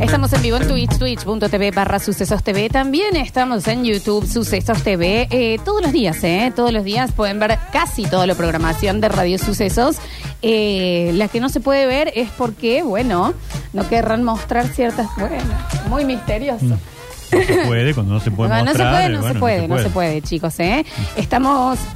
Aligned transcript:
Estamos 0.00 0.32
en 0.32 0.42
vivo 0.42 0.56
en 0.58 0.68
Twitch, 0.68 0.96
twitch.tv 0.98 1.70
barra 1.72 1.98
Sucesos 1.98 2.44
TV. 2.44 2.68
También 2.68 3.16
estamos 3.16 3.66
en 3.66 3.84
YouTube, 3.84 4.26
Sucesos 4.26 4.82
TV. 4.82 5.26
Eh, 5.30 5.58
todos 5.64 5.82
los 5.82 5.92
días, 5.92 6.22
¿eh? 6.22 6.52
Todos 6.54 6.72
los 6.72 6.84
días 6.84 7.10
pueden 7.12 7.40
ver 7.40 7.58
casi 7.72 8.04
toda 8.04 8.26
la 8.26 8.34
programación 8.34 9.00
de 9.00 9.08
Radio 9.08 9.38
Sucesos. 9.38 9.96
Eh, 10.42 11.10
la 11.14 11.26
que 11.26 11.40
no 11.40 11.48
se 11.48 11.58
puede 11.58 11.86
ver 11.86 12.12
es 12.14 12.30
porque, 12.30 12.82
bueno, 12.82 13.34
no 13.72 13.88
querrán 13.88 14.22
mostrar 14.22 14.68
ciertas... 14.68 15.08
Bueno, 15.16 15.36
muy 15.88 16.04
misterioso. 16.04 16.78
No 17.30 17.42
se 17.44 17.66
puede, 17.66 17.94
cuando 17.94 18.14
no 18.14 18.20
se 18.20 18.30
puede 18.30 18.48
No, 18.50 18.64
no 18.64 18.72
se 18.72 18.78
puede, 18.78 19.08
no, 19.08 19.20
bueno, 19.20 19.34
se 19.34 19.38
puede, 19.40 19.68
no 19.68 19.78
se 19.78 19.90
puede, 19.90 20.22
chicos, 20.22 20.58
¿eh? 20.60 20.84
Estamos... 21.16 21.78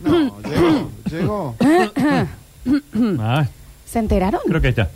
No, 0.00 0.40
llegó, 0.42 0.90
llegó. 1.10 1.54
Ah, 3.20 3.46
¿Se 3.84 3.98
enteraron? 4.00 4.40
creo 4.46 4.60
que 4.60 4.66
ahí 4.66 4.70
está. 4.70 4.90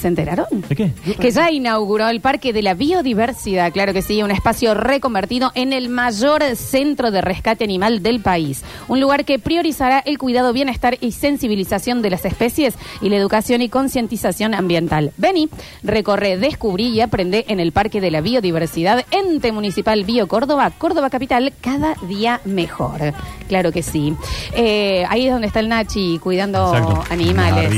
¿Se 0.00 0.08
enteraron? 0.08 0.46
¿De 0.50 0.74
qué? 0.74 0.92
Que 1.20 1.30
ya 1.30 1.50
inauguró 1.50 2.08
el 2.08 2.22
Parque 2.22 2.54
de 2.54 2.62
la 2.62 2.72
Biodiversidad, 2.72 3.70
claro 3.70 3.92
que 3.92 4.00
sí, 4.00 4.22
un 4.22 4.30
espacio 4.30 4.72
reconvertido 4.72 5.52
en 5.54 5.74
el 5.74 5.90
mayor 5.90 6.42
centro 6.56 7.10
de 7.10 7.20
rescate 7.20 7.64
animal 7.64 8.02
del 8.02 8.20
país. 8.20 8.64
Un 8.88 8.98
lugar 8.98 9.26
que 9.26 9.38
priorizará 9.38 9.98
el 9.98 10.16
cuidado, 10.16 10.54
bienestar 10.54 10.96
y 11.02 11.12
sensibilización 11.12 12.00
de 12.00 12.08
las 12.08 12.24
especies 12.24 12.76
y 13.02 13.10
la 13.10 13.16
educación 13.16 13.60
y 13.60 13.68
concientización 13.68 14.54
ambiental. 14.54 15.12
Vení, 15.18 15.50
recorre, 15.82 16.38
descubrí 16.38 16.88
y 16.88 17.02
aprende 17.02 17.44
en 17.48 17.60
el 17.60 17.72
Parque 17.72 18.00
de 18.00 18.10
la 18.10 18.22
Biodiversidad, 18.22 19.04
Ente 19.10 19.52
Municipal 19.52 20.04
Bio 20.04 20.28
Córdoba, 20.28 20.70
Córdoba 20.78 21.10
Capital, 21.10 21.52
cada 21.60 21.94
día 22.08 22.40
mejor. 22.46 23.12
Claro 23.48 23.70
que 23.70 23.82
sí. 23.82 24.14
Eh, 24.54 25.04
ahí 25.10 25.26
es 25.26 25.32
donde 25.32 25.48
está 25.48 25.60
el 25.60 25.68
Nachi 25.68 26.18
cuidando 26.18 26.74
Exacto. 26.74 27.04
animales. 27.10 27.70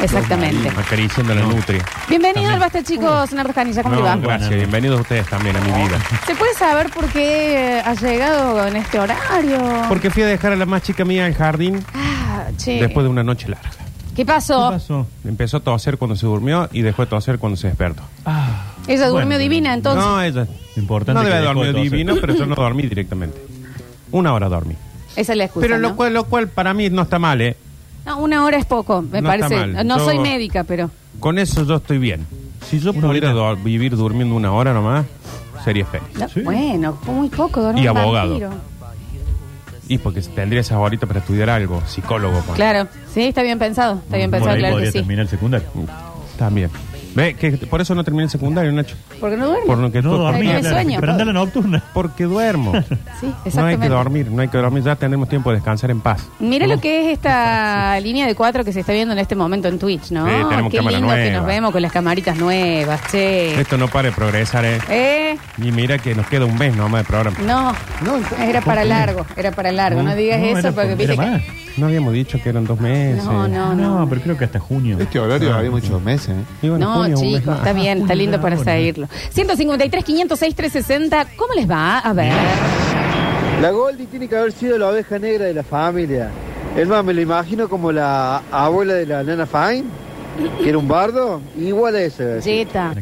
Exactamente. 0.00 0.68
Acariciando 0.68 1.34
la 1.34 1.42
nutria. 1.42 1.84
Bienvenido 2.08 2.50
al 2.50 2.58
Basta, 2.58 2.82
chicos. 2.82 3.32
Nardo 3.32 3.52
Canilla, 3.52 3.82
¿cómo 3.82 3.94
No, 3.96 4.02
le 4.02 4.08
va? 4.08 4.16
gracias. 4.16 4.50
Bienvenidos 4.50 5.00
ustedes 5.00 5.26
también 5.28 5.56
a 5.56 5.60
mi 5.60 5.72
vida. 5.72 5.98
¿Se 6.26 6.34
puede 6.34 6.54
saber 6.54 6.90
por 6.90 7.06
qué 7.08 7.80
ha 7.84 7.94
llegado 7.94 8.66
en 8.66 8.76
este 8.76 8.98
horario? 8.98 9.58
Porque 9.88 10.10
fui 10.10 10.22
a 10.22 10.26
dejar 10.26 10.52
a 10.52 10.56
la 10.56 10.66
más 10.66 10.82
chica 10.82 11.04
mía 11.04 11.26
al 11.26 11.34
jardín 11.34 11.84
Ah, 11.94 12.46
che. 12.56 12.80
después 12.80 13.04
de 13.04 13.10
una 13.10 13.22
noche 13.22 13.48
larga. 13.48 13.70
¿Qué 14.16 14.26
pasó? 14.26 14.70
¿Qué 14.70 14.76
pasó? 14.76 15.06
Empezó 15.24 15.56
a 15.58 15.60
toser 15.60 15.96
cuando 15.98 16.16
se 16.16 16.26
durmió 16.26 16.68
y 16.72 16.82
dejó 16.82 17.02
de 17.02 17.06
toser 17.10 17.38
cuando 17.38 17.56
se 17.56 17.68
despertó. 17.68 18.02
Ah, 18.26 18.64
Ella 18.86 19.06
durmió 19.08 19.26
bueno, 19.26 19.38
divina, 19.38 19.72
entonces. 19.72 20.04
No, 20.04 20.22
ella. 20.22 20.46
Importante 20.76 21.14
no 21.14 21.20
que 21.20 21.26
debe 21.32 21.46
haber 21.46 21.48
dejó 21.48 21.60
de 21.60 21.66
dormido 21.72 21.72
toser. 21.84 21.90
divino, 21.90 22.14
pero 22.20 22.34
yo 22.34 22.46
no 22.46 22.54
dormí 22.56 22.82
directamente. 22.82 23.38
Una 24.10 24.34
hora 24.34 24.48
dormí. 24.48 24.74
Esa 25.16 25.32
es 25.32 25.38
la 25.38 25.44
excusa. 25.44 25.64
Pero 25.66 25.78
lo 25.78 25.90
¿no? 25.90 25.96
cual, 25.96 26.12
lo 26.14 26.24
cual 26.24 26.48
para 26.48 26.74
mí 26.74 26.90
no 26.90 27.02
está 27.02 27.18
mal, 27.18 27.40
¿eh? 27.40 27.56
No, 28.06 28.18
una 28.18 28.44
hora 28.44 28.58
es 28.58 28.64
poco, 28.66 29.02
me 29.02 29.20
No 29.20 29.28
parece. 29.28 29.54
está 29.54 29.66
mal. 29.66 29.86
No 29.86 29.98
Yo- 29.98 30.04
soy 30.04 30.18
médica, 30.18 30.64
pero. 30.64 30.90
Con 31.20 31.38
eso 31.38 31.64
yo 31.64 31.76
estoy 31.76 31.98
bien. 31.98 32.26
Si 32.68 32.78
yo 32.80 32.90
Una 32.92 33.08
pudiera 33.08 33.54
vivir 33.54 33.96
durmiendo 33.96 34.34
una 34.34 34.52
hora 34.52 34.72
nomás, 34.72 35.04
sería 35.64 35.84
feliz. 35.86 36.08
no, 36.18 36.28
Sí. 36.28 36.40
Bueno, 36.40 36.98
muy 37.06 37.28
poco, 37.28 37.60
dormir 37.60 37.84
Y 37.84 37.88
un 37.88 37.96
abogado. 37.96 38.30
vampiro. 38.30 38.50
Y 39.88 39.98
porque 39.98 40.20
tendría 40.22 40.60
esas 40.60 40.78
horitas 40.78 41.06
para 41.06 41.20
estudiar 41.20 41.50
algo, 41.50 41.82
psicólogo. 41.86 42.40
Claro, 42.54 42.88
sí, 43.12 43.22
está 43.24 43.42
bien 43.42 43.58
pensado. 43.58 43.96
Está 43.98 44.16
bien 44.16 44.30
por 44.30 44.38
pensado, 44.38 44.54
ahí 44.54 44.60
claro 44.60 44.74
podría 44.74 44.88
que 44.88 44.92
sí. 44.92 44.98
terminar 45.00 45.22
el 45.24 45.28
secundario. 45.28 45.68
También. 46.38 46.70
Ve, 47.14 47.34
que 47.34 47.52
por 47.52 47.80
eso 47.80 47.94
no 47.94 48.04
terminé 48.04 48.24
el 48.24 48.30
secundario, 48.30 48.72
Nacho. 48.72 48.96
Porque 49.20 49.36
no 49.36 49.46
duerme. 49.48 49.66
Por 49.66 49.78
lo 49.78 49.92
que 49.92 50.00
No 50.02 50.10
tú- 50.12 50.16
dormir, 50.18 50.42
tiene 50.42 50.60
claro. 50.60 50.76
sueño. 50.76 51.00
Pero 51.00 51.12
anda 51.12 51.24
la 51.26 51.32
nocturna. 51.32 51.82
Porque 51.92 52.24
duermo. 52.24 52.72
Sí, 53.20 53.26
No 53.26 53.32
hay 53.34 53.34
exactamente. 53.44 53.82
que 53.86 53.88
dormir, 53.88 54.30
no 54.30 54.42
hay 54.42 54.48
que 54.48 54.58
dormir. 54.58 54.82
Ya 54.82 54.96
tenemos 54.96 55.28
tiempo 55.28 55.50
de 55.50 55.56
descansar 55.56 55.90
en 55.90 56.00
paz. 56.00 56.28
Mira 56.40 56.66
lo 56.66 56.80
que 56.80 57.06
es 57.06 57.12
esta 57.12 57.98
línea 58.00 58.26
de 58.26 58.34
cuatro 58.34 58.64
que 58.64 58.72
se 58.72 58.80
está 58.80 58.92
viendo 58.92 59.12
en 59.12 59.18
este 59.20 59.34
momento 59.36 59.68
en 59.68 59.78
Twitch, 59.78 60.10
¿no? 60.10 60.26
Sí, 60.26 60.32
tenemos 60.48 60.70
Qué 60.72 60.78
cámara 60.78 60.96
lindo 60.98 61.12
que 61.14 61.20
nueva. 61.22 61.36
nos 61.38 61.46
vemos 61.46 61.70
con 61.72 61.82
las 61.82 61.92
camaritas 61.92 62.36
nuevas, 62.36 63.00
che. 63.10 63.60
Esto 63.60 63.76
no 63.78 63.86
para 63.88 64.08
de 64.08 64.12
progresar, 64.14 64.64
¿eh? 64.64 64.78
¿Eh? 64.88 65.36
Y 65.58 65.70
mira 65.70 65.98
que 65.98 66.14
nos 66.14 66.26
queda 66.26 66.46
un 66.46 66.58
mes 66.58 66.74
nomás 66.74 67.02
de 67.02 67.06
programa. 67.06 67.36
No, 67.46 67.72
No, 68.04 68.18
era 68.44 68.60
para 68.60 68.84
largo, 68.84 69.24
era 69.36 69.52
para 69.52 69.70
largo. 69.70 70.02
No 70.02 70.14
digas 70.16 70.40
No, 70.40 70.46
eso 70.46 70.58
era 70.58 70.72
porque 70.72 70.88
por- 70.88 70.98
viste 70.98 71.12
que... 71.16 71.20
más. 71.20 71.42
No 71.76 71.86
habíamos 71.86 72.12
dicho 72.12 72.38
que 72.42 72.48
eran 72.50 72.64
dos 72.64 72.78
meses. 72.80 73.24
No, 73.24 73.48
no, 73.48 73.74
No, 73.74 74.00
no. 74.00 74.08
pero 74.08 74.20
creo 74.20 74.36
que 74.38 74.44
hasta 74.44 74.58
junio. 74.60 74.98
Este 75.00 75.18
horario 75.18 75.52
Ah, 75.54 75.58
había 75.58 75.70
muchos 75.70 76.02
meses. 76.02 76.30
¿eh? 76.30 76.44
Y 76.62 76.68
bueno, 76.68 76.86
No, 76.86 77.02
junio, 77.02 77.16
un 77.18 77.22
mes 77.24 77.32
chicos, 77.40 77.46
más. 77.46 77.58
está 77.58 77.72
bien, 77.72 77.98
está 78.02 78.14
lindo 78.14 78.40
para 78.40 78.56
seguirlo. 78.58 79.08
153, 79.30 80.04
506, 80.04 80.54
360, 80.54 81.26
¿cómo 81.36 81.54
les 81.54 81.70
va? 81.70 81.98
A 81.98 82.12
ver. 82.12 82.32
La 83.60 83.70
Goldie 83.70 84.06
tiene 84.06 84.28
que 84.28 84.36
haber 84.36 84.52
sido 84.52 84.76
la 84.78 84.88
oveja 84.88 85.18
negra 85.18 85.44
de 85.46 85.54
la 85.54 85.62
familia. 85.62 86.30
Es 86.76 86.88
más, 86.88 87.04
me 87.04 87.14
lo 87.14 87.20
imagino 87.20 87.68
como 87.68 87.92
la 87.92 88.42
abuela 88.50 88.94
de 88.94 89.06
la 89.06 89.22
nana 89.22 89.46
Fine, 89.46 89.84
que 90.62 90.68
era 90.68 90.78
un 90.78 90.88
bardo, 90.88 91.40
igual 91.58 91.94
a 91.96 92.02
ese. 92.02 92.40
Jetta. 92.42 92.94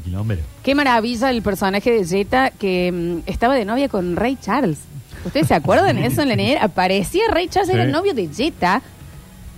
Qué 0.62 0.74
maravilla 0.74 1.30
el 1.30 1.40
personaje 1.42 1.90
de 1.92 2.04
Jetta 2.04 2.50
que 2.50 2.92
mm, 2.92 3.30
estaba 3.30 3.54
de 3.54 3.64
novia 3.64 3.88
con 3.88 4.16
Ray 4.16 4.36
Charles. 4.40 4.78
¿Ustedes 5.24 5.48
se 5.48 5.54
acuerdan 5.54 5.96
de 5.96 6.06
eso 6.06 6.22
en 6.22 6.28
la 6.28 6.36
niñera? 6.36 6.64
Aparecía 6.64 7.22
Ray 7.30 7.48
Charles, 7.48 7.70
era 7.74 7.82
el 7.84 7.92
novio 7.92 8.14
de 8.14 8.28
Jetta, 8.28 8.82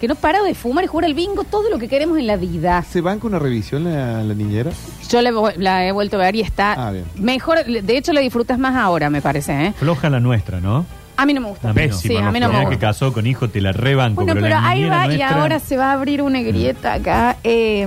que 0.01 0.09
no 0.09 0.15
para 0.17 0.43
de 0.43 0.55
fumar 0.55 0.83
y 0.85 0.89
jugar 0.89 1.05
al 1.07 1.15
bingo, 1.15 1.45
todo 1.45 1.71
lo 1.71 1.79
que 1.79 1.87
queremos 1.89 2.19
en 2.19 2.27
la 2.27 2.37
vida. 2.37 2.83
¿Se 2.91 3.01
banca 3.01 3.27
una 3.27 3.39
revisión 3.39 3.85
la, 3.85 4.23
la 4.25 4.35
niñera? 4.35 4.73
Yo 5.09 5.23
la, 5.23 5.31
he- 5.31 5.59
la 5.59 5.87
he 5.87 5.93
vuelto 5.93 6.17
a 6.17 6.21
ver 6.21 6.35
y 6.35 6.41
está 6.41 6.73
Ah, 6.89 6.91
bien. 6.91 7.05
mejor. 7.17 7.65
De 7.65 7.97
hecho, 7.97 8.13
la 8.13 8.21
disfrutas 8.21 8.59
más 8.59 8.75
ahora, 8.77 9.11
me 9.11 9.23
parece. 9.23 9.67
¿eh? 9.67 9.73
Floja 9.79 10.11
la 10.11 10.19
nuestra, 10.19 10.61
¿no? 10.61 10.85
A 11.15 11.27
mí 11.27 11.35
no 11.35 11.41
me 11.43 11.49
gusta. 11.51 11.71
A 11.71 11.73
mí 11.73 11.87
no. 11.87 11.97
Sí, 11.97 12.17
a 12.17 12.33
mí 12.33 12.41
no 12.41 12.49
me 12.49 12.55
Mira 12.55 12.61
que 12.71 12.75
gusta. 12.75 12.87
casó 12.89 13.13
con 13.13 13.27
hijo, 13.29 13.49
te 13.49 13.61
la 13.61 13.71
rebanco. 13.71 14.25
Bueno, 14.25 14.33
pero, 14.41 14.49
la 14.49 14.67
ahí 14.67 14.79
niñera 14.81 14.97
va 14.97 15.05
y 15.05 15.09
nuestra- 15.19 15.41
ahora 15.41 15.59
se 15.61 15.77
va 15.77 15.91
a 15.91 15.93
abrir 15.93 16.23
una 16.23 16.41
grieta 16.41 16.95
acá. 16.95 17.37
Eh, 17.45 17.85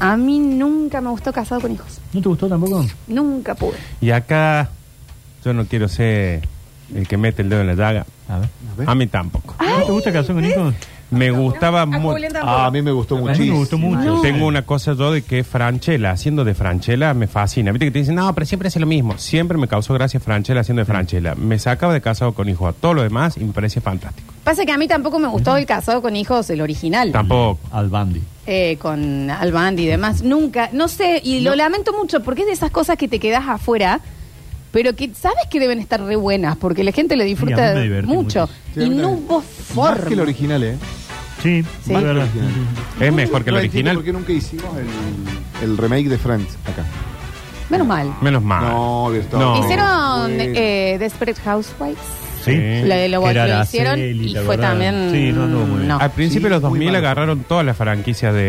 a 0.00 0.16
mí 0.18 0.38
nunca 0.40 1.00
me 1.00 1.08
gustó 1.08 1.32
casado 1.32 1.62
con 1.62 1.72
hijos. 1.72 1.98
¿No 2.12 2.20
te 2.20 2.28
gustó 2.28 2.46
tampoco? 2.48 2.84
Nunca 3.06 3.54
pude. 3.54 3.76
Y 4.02 4.10
acá 4.10 4.68
yo 5.44 5.54
no 5.54 5.64
quiero 5.64 5.88
ser 5.88 6.46
el 6.94 7.06
que 7.06 7.16
mete 7.16 7.42
el 7.42 7.48
dedo 7.48 7.60
en 7.60 7.68
la 7.68 7.74
llaga. 7.74 8.06
A 8.28 8.38
ver. 8.38 8.48
A 8.72 8.76
ver. 8.76 8.88
A 8.90 8.94
mí 8.94 9.06
tampoco. 9.06 9.54
¿No 9.60 9.84
te 9.84 9.92
gusta 9.92 10.12
casar 10.12 10.34
con 10.34 10.44
hijos? 10.44 10.74
Me 11.10 11.30
gustaba 11.30 11.86
mucho. 11.86 12.16
Ah, 12.42 12.66
a 12.66 12.70
mí 12.70 12.82
me 12.82 12.90
gustó 12.90 13.16
muchísimo. 13.16 13.52
me 13.52 13.58
gustó 13.58 13.78
mucho. 13.78 14.20
Tengo 14.20 14.46
una 14.46 14.62
cosa 14.62 14.94
yo 14.94 15.12
de 15.12 15.22
que 15.22 15.44
Franchella, 15.44 16.10
haciendo 16.10 16.44
de 16.44 16.54
Franchella, 16.54 17.14
me 17.14 17.26
fascina. 17.26 17.70
Viste 17.72 17.86
que 17.86 17.90
te 17.92 17.98
dicen, 18.00 18.16
no, 18.16 18.34
pero 18.34 18.46
siempre 18.46 18.68
hace 18.68 18.80
lo 18.80 18.86
mismo. 18.86 19.16
Siempre 19.18 19.56
me 19.56 19.68
causó 19.68 19.94
gracia 19.94 20.18
Franchella 20.18 20.60
haciendo 20.60 20.80
de 20.80 20.86
Franchella. 20.86 21.34
Me 21.34 21.58
sacaba 21.58 21.92
de 21.92 22.00
casado 22.00 22.32
con 22.32 22.48
hijo 22.48 22.66
a 22.66 22.72
todo 22.72 22.94
lo 22.94 23.02
demás 23.02 23.36
y 23.36 23.44
me 23.44 23.52
parecía 23.52 23.80
fantástico. 23.80 24.32
Pasa 24.42 24.64
que 24.64 24.72
a 24.72 24.78
mí 24.78 24.88
tampoco 24.88 25.18
me 25.18 25.28
gustó 25.28 25.56
el 25.56 25.66
casado 25.66 26.02
con 26.02 26.16
hijos, 26.16 26.50
el 26.50 26.60
original. 26.60 27.12
Tampoco. 27.12 27.60
Al 27.70 27.88
Bandi. 27.88 28.22
Eh, 28.46 28.76
con 28.78 29.30
Albandi 29.30 29.84
y 29.84 29.86
demás. 29.86 30.22
Nunca, 30.22 30.68
no 30.72 30.88
sé, 30.88 31.20
y 31.24 31.40
lo 31.40 31.54
lamento 31.54 31.94
mucho 31.94 32.22
porque 32.22 32.42
es 32.42 32.46
de 32.48 32.52
esas 32.52 32.70
cosas 32.70 32.98
que 32.98 33.08
te 33.08 33.18
quedas 33.18 33.48
afuera, 33.48 34.00
pero 34.74 34.94
que 34.94 35.10
sabes 35.14 35.44
que 35.50 35.58
deben 35.58 35.78
estar 35.78 36.02
re 36.02 36.16
buenas 36.16 36.56
porque 36.56 36.84
la 36.84 36.92
gente 36.92 37.16
lo 37.16 37.24
disfruta 37.24 37.56
Sí, 37.56 37.62
a 37.62 37.68
mí 37.68 37.74
me 37.76 37.82
divertí 37.84 38.12
mucho. 38.12 38.46
Sí, 38.74 38.80
Y 38.82 38.90
mí 38.90 38.96
no 38.96 39.02
también. 39.08 39.24
hubo 39.26 39.38
Más 39.38 39.44
forma. 39.46 40.04
que 40.08 40.14
el 40.14 40.20
original, 40.20 40.62
¿eh? 40.64 40.76
Sí, 41.42 41.62
Sí. 41.84 41.94
es 41.94 42.02
verdad. 42.02 42.24
original. 42.24 42.50
Es 43.00 43.12
mejor 43.12 43.44
que 43.44 43.50
el 43.50 43.54
No 43.56 43.60
entiendo 43.62 43.90
original. 43.90 43.94
¿Por 43.96 44.04
qué 44.04 44.12
nunca 44.12 44.32
hicimos 44.32 44.66
el, 44.76 45.64
el 45.70 45.76
remake 45.78 46.08
de 46.08 46.18
Friends 46.18 46.58
acá? 46.64 46.84
Menos 47.70 47.86
mal. 47.86 48.14
Menos 48.20 48.42
mal. 48.42 48.62
No, 48.64 49.14
estado- 49.14 49.54
No. 49.56 49.60
Hicieron 49.64 50.30
eh, 50.40 50.96
Desperate 50.98 51.40
Housewives. 51.40 51.98
Sí. 52.44 52.52
La 52.84 52.96
de 52.96 53.08
lo, 53.08 53.22
Que 53.22 53.30
era 53.30 53.46
lo 53.46 53.54
Araceli, 53.54 53.62
hicieron 53.62 53.94
¿te 53.96 54.10
y 54.10 54.30
fue 54.32 54.40
acordás? 54.40 54.60
también. 54.70 55.08
Sí, 55.12 55.32
no 55.32 55.44
anduvo 55.44 55.66
muy 55.66 55.76
bien. 55.76 55.88
no. 55.88 55.98
Al 55.98 56.10
principio 56.10 56.48
de 56.48 56.50
los 56.50 56.60
Sí, 56.60 56.66
muy 56.68 56.78
2000 56.80 56.86
malo. 56.88 56.98
agarraron 56.98 57.44
todas 57.44 57.64
las 57.64 57.76
franquicias 57.76 58.34
de, 58.34 58.40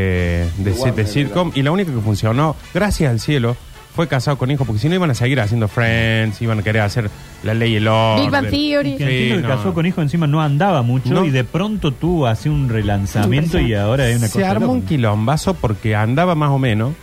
de, 0.57 0.63
De 0.65 0.71
de 0.71 0.77
Warner, 0.81 1.07
sitcom 1.07 1.51
y 1.55 1.61
la 1.61 1.71
única 1.71 1.93
que 1.93 1.99
funcionó, 2.01 2.57
gracias 2.73 3.09
al 3.09 3.19
cielo, 3.21 3.55
fue 3.95 4.07
casado 4.07 4.37
con 4.37 4.51
hijo, 4.51 4.65
porque 4.65 4.79
si 4.79 4.89
no 4.89 4.95
iban 4.95 5.09
a 5.09 5.13
seguir 5.15 5.39
haciendo 5.39 5.67
Friends, 5.67 6.41
iban 6.41 6.59
a 6.59 6.63
querer 6.63 6.81
hacer 6.81 7.09
la 7.43 7.53
ley 7.53 7.73
y 7.73 7.75
el 7.77 7.87
orden. 7.87 8.23
Big 8.25 8.31
Bang 8.31 8.49
Theory. 8.49 8.97
Que 8.97 9.03
entiendo 9.03 9.35
Sí, 9.35 9.41
que 9.41 9.47
no. 9.47 9.55
casó 9.55 9.73
con 9.73 9.85
hijo 9.85 10.01
encima 10.01 10.27
no 10.27 10.41
andaba 10.41 10.81
mucho 10.81 11.09
No. 11.13 11.25
y 11.25 11.29
de 11.29 11.43
pronto 11.43 11.91
tuvo 11.91 12.27
así 12.27 12.49
un 12.49 12.67
relanzamiento 12.69 13.59
y 13.59 13.73
ahora 13.73 14.07
es 14.09 14.17
una 14.17 14.27
Se 14.27 14.33
cosa 14.39 14.51
armó 14.51 14.67
un 14.71 14.77
loca. 14.79 14.89
quilombazo 14.89 15.53
porque 15.53 15.95
andaba 15.95 16.35
más 16.35 16.49
o 16.49 16.59
menos, 16.59 16.93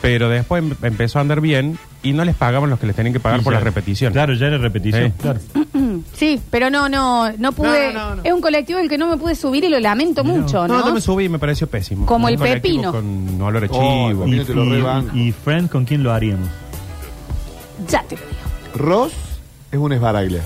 pero 0.00 0.28
después 0.28 0.62
em- 0.62 0.74
empezó 0.82 1.18
a 1.18 1.22
andar 1.22 1.40
bien 1.40 1.76
y 2.02 2.12
no 2.12 2.24
les 2.24 2.36
pagaban 2.36 2.70
los 2.70 2.78
que 2.78 2.86
les 2.86 2.94
tenían 2.94 3.12
que 3.12 3.18
pagar 3.20 3.40
Y 3.40 3.42
por 3.42 3.52
ya- 3.52 3.58
la 3.58 3.64
repetición. 3.64 4.12
Claro, 4.12 4.34
ya 4.34 4.46
era 4.46 4.58
repetición. 4.58 5.08
Sí. 5.08 5.12
Claro. 5.20 5.40
Sí, 6.18 6.40
pero 6.50 6.68
no, 6.68 6.88
no, 6.88 7.30
no 7.38 7.52
pude. 7.52 7.92
No, 7.92 8.10
no, 8.10 8.14
no. 8.16 8.22
Es 8.24 8.32
un 8.32 8.40
colectivo 8.40 8.78
del 8.80 8.88
que 8.88 8.98
no 8.98 9.06
me 9.06 9.16
pude 9.16 9.34
subir 9.36 9.62
y 9.64 9.68
lo 9.68 9.78
lamento 9.78 10.24
mucho, 10.24 10.66
¿no? 10.66 10.78
No, 10.80 10.86
yo 10.88 10.94
me 10.94 11.00
subí 11.00 11.24
y 11.26 11.28
me 11.28 11.38
pareció 11.38 11.68
pésimo. 11.68 12.06
Como 12.06 12.26
el 12.28 12.34
Un 12.34 12.40
colectivo 12.40 12.92
pepino. 12.92 12.92
Con 12.92 13.40
olor 13.42 13.62
a 13.64 13.66
Oh, 13.70 14.08
chivo. 14.08 14.26
no 14.26 14.44
te 14.44 14.54
lo 14.54 14.64
rebanco. 14.64 15.16
y, 15.16 15.28
y 15.28 15.32
Friends, 15.32 15.70
¿con 15.70 15.84
quién 15.84 16.02
lo 16.02 16.12
haríamos? 16.12 16.48
Ya 17.88 18.02
te 18.02 18.16
lo 18.16 18.22
digo. 18.22 18.34
Ross 18.74 19.12
es 19.70 19.78
un 19.78 19.92
esbaraglia. 19.92 20.42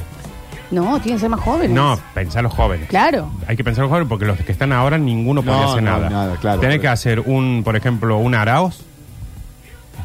No, 0.70 1.00
tienen 1.00 1.16
que 1.16 1.20
ser 1.20 1.28
más 1.30 1.40
jóvenes. 1.40 1.70
No, 1.70 1.98
pensar 2.14 2.42
los 2.42 2.52
jóvenes. 2.52 2.88
Claro. 2.88 3.30
Hay 3.46 3.56
que 3.56 3.64
pensar 3.64 3.82
los 3.82 3.90
jóvenes 3.90 4.08
porque 4.08 4.24
los 4.26 4.38
que 4.38 4.52
están 4.52 4.72
ahora 4.72 4.96
ninguno 4.98 5.42
No, 5.42 5.50
podría 5.50 5.68
hacer 5.70 5.82
no, 5.82 5.90
nada. 5.90 6.10
nada, 6.10 6.36
claro. 6.36 6.60
Tiene 6.60 6.76
Por 6.76 6.82
que 6.82 6.88
hacer 6.88 7.20
un, 7.20 7.62
por 7.64 7.76
ejemplo, 7.76 8.18
un 8.18 8.34
Araos, 8.34 8.82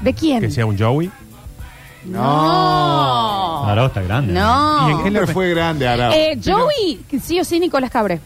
¿De 0.01 0.13
quién? 0.13 0.39
que 0.41 0.49
sea 0.51 0.65
un 0.65 0.77
Joey. 0.77 1.09
No. 2.05 2.21
Arao 3.65 3.88
está 3.88 4.01
grande. 4.01 4.33
No. 4.33 4.89
¿Y 4.89 4.92
en 4.94 5.04
qué 5.04 5.12
le- 5.12 5.27
fue 5.27 5.50
grande, 5.50 5.88
Arao. 5.88 6.12
Eh, 6.13 6.39
Joey, 6.44 7.01
sí 7.21 7.39
o 7.39 7.44
sí, 7.45 7.59
Nicolás 7.59 7.89
Cabre. 7.92 8.19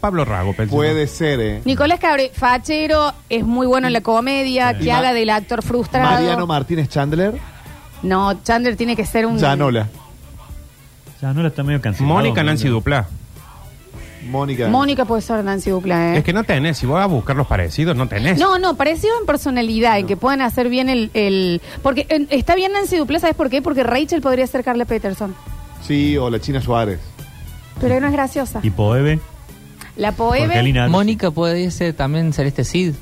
Pablo 0.00 0.24
Rago, 0.24 0.52
pensé. 0.54 0.74
Puede 0.74 1.06
ser, 1.06 1.40
¿eh? 1.40 1.62
Nicolás 1.64 2.00
Cabre, 2.00 2.32
fachero, 2.34 3.12
es 3.28 3.44
muy 3.44 3.66
bueno 3.68 3.86
en 3.86 3.92
la 3.92 4.00
comedia, 4.00 4.76
que 4.76 4.86
Ma- 4.90 4.98
haga 4.98 5.12
del 5.12 5.30
actor 5.30 5.62
frustrado. 5.62 6.10
Mariano 6.10 6.46
Martínez 6.46 6.88
Chandler. 6.88 7.34
No, 8.02 8.42
Chandler 8.42 8.74
tiene 8.76 8.96
que 8.96 9.06
ser 9.06 9.26
un. 9.26 9.38
Janola. 9.38 9.88
Ya 11.20 11.32
no 11.32 11.46
está 11.46 11.62
medio 11.62 11.80
cansado. 11.80 12.04
Mónica 12.08 12.42
Nancy 12.42 12.66
Dupla. 12.66 13.06
Mónica. 14.28 14.68
Mónica 14.68 15.04
puede 15.04 15.22
ser 15.22 15.42
Nancy 15.44 15.70
Dupla, 15.70 16.14
¿eh? 16.14 16.18
Es 16.18 16.24
que 16.24 16.32
no 16.32 16.44
tenés, 16.44 16.78
si 16.78 16.86
vos 16.86 16.94
vas 16.94 17.04
a 17.04 17.06
buscar 17.06 17.34
los 17.36 17.46
parecidos, 17.46 17.96
no 17.96 18.06
tenés. 18.08 18.38
No, 18.38 18.58
no, 18.58 18.76
parecido 18.76 19.12
en 19.20 19.26
personalidad, 19.26 19.98
en 19.98 20.06
que 20.06 20.16
puedan 20.16 20.40
hacer 20.42 20.68
bien 20.68 20.88
el... 20.88 21.10
el- 21.14 21.60
porque 21.82 22.06
está 22.30 22.54
bien 22.54 22.72
Nancy 22.72 22.96
Dupla, 22.96 23.18
¿sabes 23.18 23.34
por 23.36 23.50
qué? 23.50 23.62
Porque 23.62 23.82
Rachel 23.82 24.20
podría 24.20 24.46
ser 24.46 24.62
Carla 24.64 24.84
Peterson, 24.84 25.34
Sí, 25.86 26.16
o 26.16 26.30
la 26.30 26.40
China 26.40 26.60
Suárez. 26.62 27.00
pero 27.80 27.98
no 28.00 28.06
es 28.06 28.12
graciosa. 28.12 28.60
Y 28.62 28.70
Poebe. 28.70 29.18
La 29.96 30.12
Poebe... 30.12 30.88
Mónica 30.88 31.30
podría 31.32 31.70
ser 31.70 31.92
también 31.94 32.32
Celeste 32.32 32.64
Cid. 32.64 32.94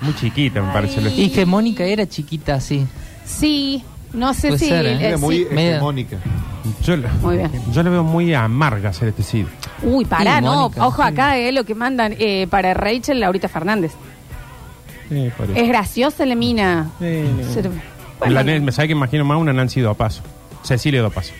Muy 0.00 0.14
chiquita, 0.14 0.62
me 0.62 0.72
parece. 0.72 1.00
Y 1.14 1.30
que 1.30 1.44
Mónica 1.44 1.84
era 1.84 2.06
chiquita 2.08 2.54
así. 2.54 2.86
Sí, 3.26 3.84
no 4.12 4.34
sé 4.34 4.48
Puede 4.48 4.58
si... 4.58 4.68
ser, 4.68 4.86
¿eh? 4.86 4.92
eh, 4.94 5.06
Era 5.08 5.16
muy 5.18 5.36
sí. 5.38 5.46
Hegemónica. 5.50 6.16
Yo, 6.82 6.96
la- 6.96 7.08
Muy 7.22 7.36
bien. 7.38 7.50
yo 7.72 7.82
le 7.82 7.90
veo 7.90 8.04
muy 8.04 8.34
amarga 8.34 8.90
hacer 8.90 9.08
este 9.08 9.22
Cid. 9.22 9.46
Uy, 9.82 10.04
pará, 10.04 10.38
Sí, 10.38 10.44
no. 10.44 10.54
Mónica, 10.62 10.86
Ojo 10.86 11.02
sí. 11.02 11.08
acá, 11.08 11.38
eh, 11.38 11.52
lo 11.52 11.64
que 11.64 11.74
mandan 11.74 12.14
eh, 12.18 12.46
para 12.50 12.74
Rachel, 12.74 13.20
Laurita 13.20 13.48
Fernández. 13.48 13.92
Sí, 15.08 15.30
por 15.36 15.50
eso. 15.50 15.54
Es 15.60 15.68
graciosa 15.68 16.26
la 16.26 16.34
mina. 16.34 16.90
Sí, 17.00 17.24
sí. 17.48 17.54
Se- 17.54 17.62
bueno. 18.18 18.34
La 18.34 18.44
ne- 18.44 18.60
me 18.60 18.72
sabe 18.72 18.88
que 18.88 18.92
imagino 18.92 19.24
más 19.24 19.38
una 19.38 19.52
Nancy 19.52 19.80
Dopaso. 19.80 20.22
Cecilia 20.62 21.00
Dopaso. 21.02 21.32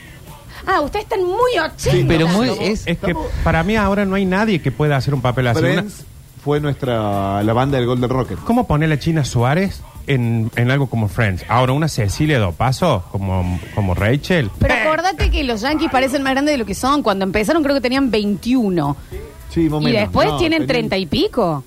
Ah, 0.66 0.80
ustedes 0.80 1.04
están 1.04 1.20
muy 1.24 1.58
ochenta. 1.62 2.04
Pero 2.08 2.28
muy... 2.28 2.48
Es, 2.60 2.86
Es 2.86 2.98
que 2.98 3.14
para 3.44 3.62
mí 3.62 3.76
ahora 3.76 4.04
no 4.04 4.14
hay 4.16 4.24
nadie 4.24 4.60
que 4.60 4.70
pueda 4.72 4.96
hacer 4.96 5.14
un 5.14 5.20
papel 5.20 5.46
así. 5.48 5.60
Una- 5.60 5.68
Friends 5.74 6.04
fue 6.42 6.58
nuestra 6.60 7.42
la 7.42 7.52
banda 7.52 7.76
del 7.76 7.86
Golden 7.86 8.08
Rocket. 8.10 8.38
¿Cómo 8.44 8.66
poner 8.66 8.90
a 8.92 8.98
China 8.98 9.24
Suárez 9.24 9.82
en, 10.14 10.50
en 10.56 10.70
algo 10.70 10.88
como 10.88 11.08
Friends? 11.08 11.44
Ahora, 11.48 11.72
una 11.72 11.88
Cecilia 11.88 12.38
Dopaso 12.38 13.04
como, 13.10 13.58
como 13.74 13.94
Rachel. 13.94 14.50
Pero 14.58 14.74
acordate 14.74 15.30
que 15.30 15.44
los 15.44 15.60
Yankees 15.60 15.90
parecen 15.90 16.22
más 16.22 16.32
grandes 16.32 16.54
de 16.54 16.58
lo 16.58 16.66
que 16.66 16.74
son. 16.74 17.02
Cuando 17.02 17.24
empezaron 17.24 17.62
creo 17.62 17.74
que 17.74 17.80
tenían 17.80 18.10
21. 18.10 18.96
Sí, 19.50 19.68
más 19.68 19.72
o 19.78 19.80
Y 19.82 19.84
menos. 19.86 20.00
después 20.02 20.28
No, 20.28 20.36
tienen 20.38 20.66
tenían- 20.66 20.88
30 20.90 20.96
y 20.98 21.06
pico. 21.06 21.64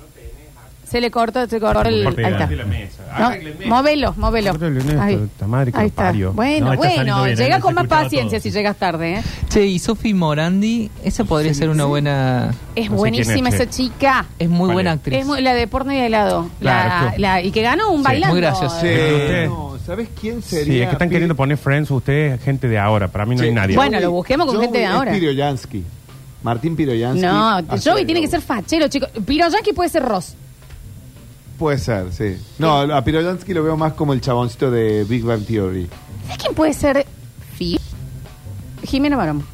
Se 0.93 1.01
le 1.01 1.09
cortó, 1.09 1.47
se 1.47 1.59
cortó 1.59 1.81
el... 1.81 2.05
Ahí 2.05 2.13
está. 2.33 2.45
de 2.45 2.55
la 2.55 2.65
mesa. 2.65 3.01
No, 3.17 3.67
móvelo, 3.67 4.13
móvelo. 4.15 4.51
Ahí, 5.01 5.15
esta 5.25 5.47
madre 5.47 5.71
que 5.71 5.77
Ahí 5.79 5.85
lo 5.85 5.87
está. 5.87 6.03
parió. 6.03 6.33
Bueno, 6.33 6.67
No, 6.67 6.73
está 6.73 6.85
saliendo 6.87 7.13
bueno, 7.13 7.25
bien, 7.25 7.35
llega 7.37 7.57
¿eh? 7.57 7.59
con 7.61 7.69
Se 7.71 7.73
más 7.73 7.83
escuchaba 7.85 8.03
paciencia 8.03 8.37
todo. 8.37 8.43
si 8.43 8.51
llegas 8.51 8.77
tarde. 8.77 9.13
¿eh? 9.15 9.23
Che, 9.49 9.65
y 9.65 9.79
Sophie 9.79 10.13
Morandi, 10.13 10.91
esa 11.03 11.23
podría 11.23 11.51
ser 11.55 11.69
una 11.69 11.85
buena... 11.85 12.53
Es 12.75 12.91
No 12.91 12.95
sé 12.95 12.99
buenísima 12.99 13.33
quién 13.33 13.47
es, 13.47 13.53
esa 13.55 13.69
chica. 13.71 14.25
Es 14.37 14.49
muy 14.49 14.67
¿Cuál 14.67 14.73
buena 14.75 14.91
actriz. 14.91 15.17
Es 15.17 15.25
muy- 15.25 15.41
la 15.41 15.55
de 15.55 15.67
porno 15.67 15.91
y 15.93 15.97
helado. 15.97 16.47
Claro, 16.59 17.05
La- 17.07 17.11
que- 17.13 17.19
la- 17.19 17.41
y 17.41 17.51
que 17.51 17.61
ganó 17.63 17.89
un 17.91 17.97
Sí, 18.01 18.03
bailando. 18.03 18.33
muy 18.35 18.41
graciosa. 18.41 18.79
Sí, 18.79 18.85
Usted- 18.87 19.47
no, 19.47 19.77
¿sabes 19.83 20.09
quién 20.21 20.43
sería? 20.43 20.65
Sí, 20.65 20.79
es 20.81 20.87
que 20.89 20.91
están 20.93 21.09
Pi- 21.09 21.13
queriendo 21.13 21.35
poner 21.35 21.57
Friends 21.57 21.89
ustedes, 21.89 22.39
gente 22.39 22.67
de 22.67 22.77
ahora. 22.77 23.07
Para 23.07 23.25
mí 23.25 23.35
no 23.35 23.41
hay 23.41 23.49
Sí, 23.49 23.55
nadie. 23.55 23.75
Bueno, 23.75 23.99
lo 23.99 24.11
busquemos 24.11 24.45
con 24.45 24.57
Joey 24.57 24.67
gente 24.67 24.77
de 24.77 24.85
es 24.85 24.91
ahora. 24.91 25.11
Piroyansky. 25.11 25.83
Martín 26.43 26.75
Piroyansky. 26.75 27.21
No, 27.25 27.61
Joey 27.83 28.05
tiene 28.05 28.19
de 28.21 28.27
que 28.27 28.31
ser 28.31 28.41
fachero, 28.41 28.87
chicos. 28.89 29.09
Piroyaki 29.25 29.73
puede 29.73 29.89
ser 29.89 30.03
Ross. 30.03 30.35
Puede 31.63 31.77
ser, 31.77 32.11
sí. 32.11 32.35
No, 32.59 32.79
a 32.81 33.01
Piroyansky 33.05 33.53
lo 33.53 33.63
veo 33.63 33.77
más 33.77 33.93
como 33.93 34.11
el 34.11 34.19
chaboncito 34.19 34.69
de 34.69 35.05
Big 35.05 35.23
Bang 35.23 35.45
Theory. 35.45 35.87
¿Sabes 36.25 36.37
quién 36.43 36.53
puede 36.55 36.73
ser 36.73 37.05
Fi? 37.55 37.79
Jimena 38.83 39.15
Barón. 39.15 39.45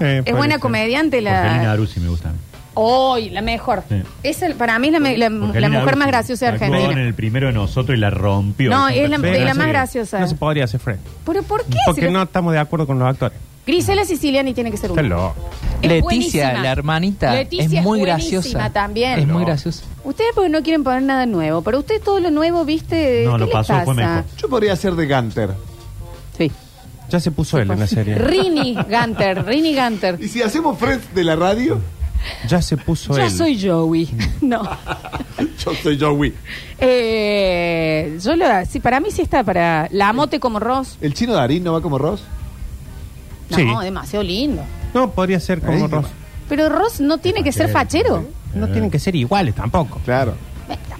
Eh, 0.00 0.18
Es 0.18 0.22
puede 0.22 0.36
buena 0.36 0.54
ser. 0.54 0.60
comediante 0.60 1.16
Jorgelina 1.20 1.62
la... 1.64 1.72
Aruzzi 1.72 1.98
me 1.98 2.08
gusta. 2.10 2.28
a 2.28 2.32
mí. 2.32 2.38
Hoy, 2.74 3.30
la 3.30 3.42
mejor. 3.42 3.82
Sí. 3.88 4.02
Es 4.22 4.40
el, 4.42 4.54
para 4.54 4.78
mí 4.78 4.86
es 4.86 4.92
la, 4.92 5.00
me- 5.00 5.18
la- 5.18 5.28
la 5.30 5.68
mujer 5.68 5.96
más 5.96 6.06
graciosa 6.06 6.46
de 6.46 6.52
actuó 6.52 6.66
en 6.68 6.74
Argentina. 6.74 7.02
el 7.02 7.14
primero 7.14 7.48
de 7.48 7.52
nosotros 7.54 7.98
y 7.98 8.00
la 8.00 8.10
rompió. 8.10 8.70
No, 8.70 8.88
es 8.88 9.10
la, 9.10 9.16
es 9.16 9.44
la 9.44 9.54
no 9.54 9.58
más 9.58 9.64
se- 9.66 9.68
graciosa. 9.72 10.20
No 10.20 10.28
se 10.28 10.36
podría 10.36 10.64
hacer 10.64 10.78
Friends. 10.78 11.02
¿Pero 11.26 11.42
por 11.42 11.64
qué? 11.64 11.76
Porque 11.86 12.00
Si 12.02 12.06
lo- 12.06 12.12
no 12.12 12.22
estamos 12.22 12.52
de 12.52 12.60
acuerdo 12.60 12.86
con 12.86 13.00
los 13.00 13.08
actores. 13.08 13.36
Grisela 13.66 14.04
Siciliani 14.04 14.54
tiene 14.54 14.70
que 14.70 14.76
ser 14.76 14.90
una. 14.92 15.02
loco. 15.02 15.34
Es 15.80 15.88
Leticia, 15.88 16.02
buenísima. 16.02 16.52
la 16.62 16.70
hermanita, 16.72 17.34
Leticia 17.34 17.64
es 17.64 17.70
muy 17.84 18.00
buenísima 18.00 18.40
graciosa. 18.42 18.70
también. 18.72 19.18
Es 19.20 19.26
muy 19.26 19.44
graciosa. 19.44 19.82
Ustedes 20.04 20.30
porque 20.34 20.48
no 20.50 20.62
quieren 20.62 20.84
poner 20.84 21.02
nada 21.02 21.26
nuevo, 21.26 21.62
pero 21.62 21.78
usted 21.80 22.00
todo 22.02 22.20
lo 22.20 22.30
nuevo, 22.30 22.64
¿viste? 22.64 23.22
No, 23.24 23.32
¿Qué 23.32 23.38
lo 23.38 23.50
pasó, 23.50 23.74
fue 23.84 23.94
pasa? 23.94 23.94
mejor. 23.94 24.24
Yo 24.36 24.48
podría 24.48 24.76
ser 24.76 24.94
de 24.94 25.06
Gunter. 25.06 25.50
Sí. 26.38 26.50
Ya 27.08 27.20
se 27.20 27.30
puso 27.30 27.58
él 27.58 27.70
en 27.70 27.78
la 27.80 27.86
serie. 27.86 28.14
Rini 28.16 28.74
Gunter, 28.74 29.44
Rini 29.44 29.74
Gunter. 29.76 30.18
¿Y 30.20 30.28
si 30.28 30.40
hacemos 30.42 30.78
Friends 30.78 31.14
de 31.14 31.24
la 31.24 31.36
radio? 31.36 31.80
Ya 32.48 32.62
se 32.62 32.76
puso 32.76 33.16
Yo 33.16 33.24
él. 33.24 33.30
soy 33.30 33.60
Joey. 33.60 34.08
No. 34.40 34.62
Yo 35.64 35.74
soy 35.82 35.98
Joey. 35.98 36.32
Eh, 36.78 38.18
yo 38.22 38.36
lo, 38.36 38.44
sí, 38.68 38.78
para 38.80 39.00
mí 39.00 39.10
sí 39.10 39.22
está 39.22 39.42
para 39.42 39.88
la 39.90 40.12
mote 40.12 40.38
como 40.40 40.58
Ross. 40.60 40.96
¿El 41.00 41.14
chino 41.14 41.32
Darín 41.32 41.64
no 41.64 41.72
va 41.72 41.80
como 41.80 41.98
Ross? 41.98 42.22
No, 43.50 43.56
Sí. 43.56 43.66
demasiado 43.84 44.22
lindo. 44.22 44.62
No, 44.94 45.10
podría 45.10 45.40
ser 45.40 45.60
como 45.60 45.84
Ahí. 45.84 45.86
Ross. 45.90 46.06
Pero 46.48 46.68
Ross 46.68 47.00
no 47.00 47.18
tiene 47.18 47.42
que 47.42 47.52
ser 47.52 47.70
fachero. 47.70 48.24
No 48.54 48.68
tienen 48.68 48.90
que 48.90 48.98
ser 48.98 49.16
iguales 49.16 49.54
tampoco. 49.54 50.00
Claro. 50.04 50.34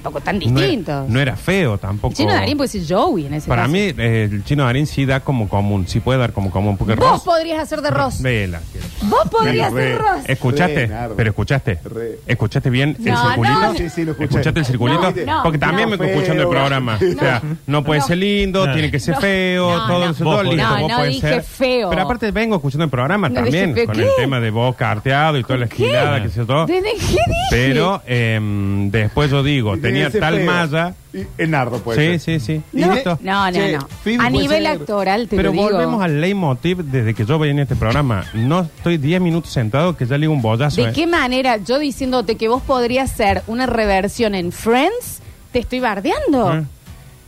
Tampoco 0.02 0.20
tan 0.24 0.38
No, 0.38 0.40
distintos. 0.60 0.94
era- 1.04 1.04
no 1.08 1.20
era 1.20 1.36
feo 1.36 1.78
tampoco. 1.78 2.14
Chino 2.14 2.32
Darín 2.32 2.56
puede 2.56 2.68
ser 2.68 2.82
Joey 2.88 3.26
en 3.26 3.34
ese 3.34 3.48
Para 3.48 3.62
caso. 3.62 3.72
mí, 3.72 3.78
eh, 3.96 4.28
el 4.30 4.44
chino 4.44 4.64
Darín 4.64 4.86
sí 4.86 5.04
da 5.06 5.20
como 5.20 5.48
común. 5.48 5.86
Sí 5.86 6.00
puede 6.00 6.18
dar 6.18 6.32
como 6.32 6.50
común. 6.50 6.76
Porque 6.76 6.94
Vos 6.94 7.08
Ross. 7.10 7.22
podrías 7.22 7.60
hacer 7.60 7.82
de 7.82 7.90
Ross. 7.90 8.20
Vela. 8.20 8.60
Vos 9.02 9.28
podrías 9.30 9.72
ser 9.72 9.98
Ross. 9.98 10.22
¿Escuchaste? 10.26 10.90
Pero 11.16 11.30
escuchaste. 11.30 11.78
Re. 11.84 12.18
¿Escuchaste 12.26 12.68
bien 12.70 12.96
el 12.98 13.12
No, 13.12 13.26
circulito? 13.28 13.60
no. 13.60 13.74
Sí, 13.74 13.88
sí, 13.90 14.04
lo 14.04 14.10
escuché. 14.12 14.24
¿Escuchaste 14.30 14.60
el 14.60 14.66
circulito? 14.66 15.12
No, 15.12 15.24
no, 15.36 15.42
Porque 15.44 15.58
también 15.58 15.88
no. 15.88 15.96
me 15.96 16.04
estoy 16.04 16.10
escuchando 16.10 16.42
el 16.42 16.48
programa. 16.48 16.96
O 16.96 17.18
sea, 17.20 17.42
no 17.66 17.84
puede 17.84 18.00
No. 18.00 18.06
ser 18.06 18.18
lindo, 18.18 18.66
No. 18.66 18.72
tiene 18.72 18.90
que 18.90 18.98
ser 18.98 19.14
No. 19.14 19.20
feo, 19.20 19.70
No, 19.76 19.86
todo 19.86 19.98
no. 20.06 20.10
eso, 20.10 20.24
Vos 20.24 20.34
todo 20.34 20.44
podés. 20.44 20.52
listo. 20.56 20.68
No, 20.74 20.80
vos 20.80 20.90
no 20.90 20.96
podés 20.96 21.12
dije 21.14 21.28
ser. 21.28 21.42
feo. 21.42 21.90
Pero 21.90 22.02
aparte 22.02 22.30
vengo 22.32 22.56
escuchando 22.56 22.84
el 22.84 22.90
programa 22.90 23.28
No 23.28 23.34
también, 23.36 23.74
dije 23.74 23.74
feo. 23.74 23.86
con 23.86 23.94
¿Qué? 23.96 24.02
el 24.02 24.08
tema 24.18 24.40
de 24.40 24.50
voz 24.50 24.74
carteado 24.76 25.38
y 25.38 25.42
toda 25.44 25.58
la 25.60 25.66
¿Qué? 25.68 25.84
esquilada, 25.84 26.22
que 26.22 26.28
sé 26.28 26.44
todo. 26.44 26.66
¿Desde 26.66 26.82
qué 26.82 26.92
dije? 26.96 27.18
Pero 27.50 28.02
em, 28.06 28.90
después 28.90 29.30
yo 29.30 29.42
digo, 29.42 29.76
tenía 29.92 30.08
Ese 30.08 30.20
tal 30.20 30.34
feo. 30.36 30.46
malla. 30.46 30.94
Y 31.14 31.26
Enardo 31.38 31.78
puede 31.80 32.18
Sí, 32.18 32.18
ser. 32.18 32.40
sí, 32.40 32.46
sí. 32.58 32.62
No. 32.72 32.94
Listo. 32.94 33.18
No, 33.22 33.46
no, 33.46 33.52
Che, 33.52 33.72
no. 33.76 33.88
Phoebe 34.02 34.16
A 34.16 34.28
puede 34.30 34.30
nivel 34.42 34.62
ser- 34.64 34.72
actoral 34.72 35.28
te 35.28 35.36
Pero 35.36 35.48
lo 35.48 35.52
digo. 35.52 35.64
volvemos 35.70 36.02
al 36.02 36.20
leitmotiv 36.20 36.78
desde 36.84 37.14
que 37.14 37.24
yo 37.26 37.38
veía 37.38 37.52
en 37.52 37.58
este 37.60 37.76
programa. 37.76 38.24
No 38.34 38.60
estoy 38.60 38.96
10 38.98 39.20
minutos 39.20 39.52
sentado 39.52 39.96
que 39.96 40.06
ya 40.06 40.16
le 40.16 40.22
digo 40.22 40.32
un 40.32 40.42
bollazo. 40.42 40.82
¿De 40.82 40.88
eh. 40.88 40.92
qué 40.94 41.06
manera 41.06 41.58
yo 41.58 41.78
diciéndote 41.78 42.36
que 42.36 42.48
vos 42.48 42.62
podrías 42.62 43.10
ser 43.12 43.42
una 43.46 43.66
reversión 43.66 44.34
en 44.34 44.52
Friends, 44.52 45.20
te 45.52 45.58
estoy 45.58 45.80
bardeando? 45.80 46.54
¿Eh? 46.54 46.62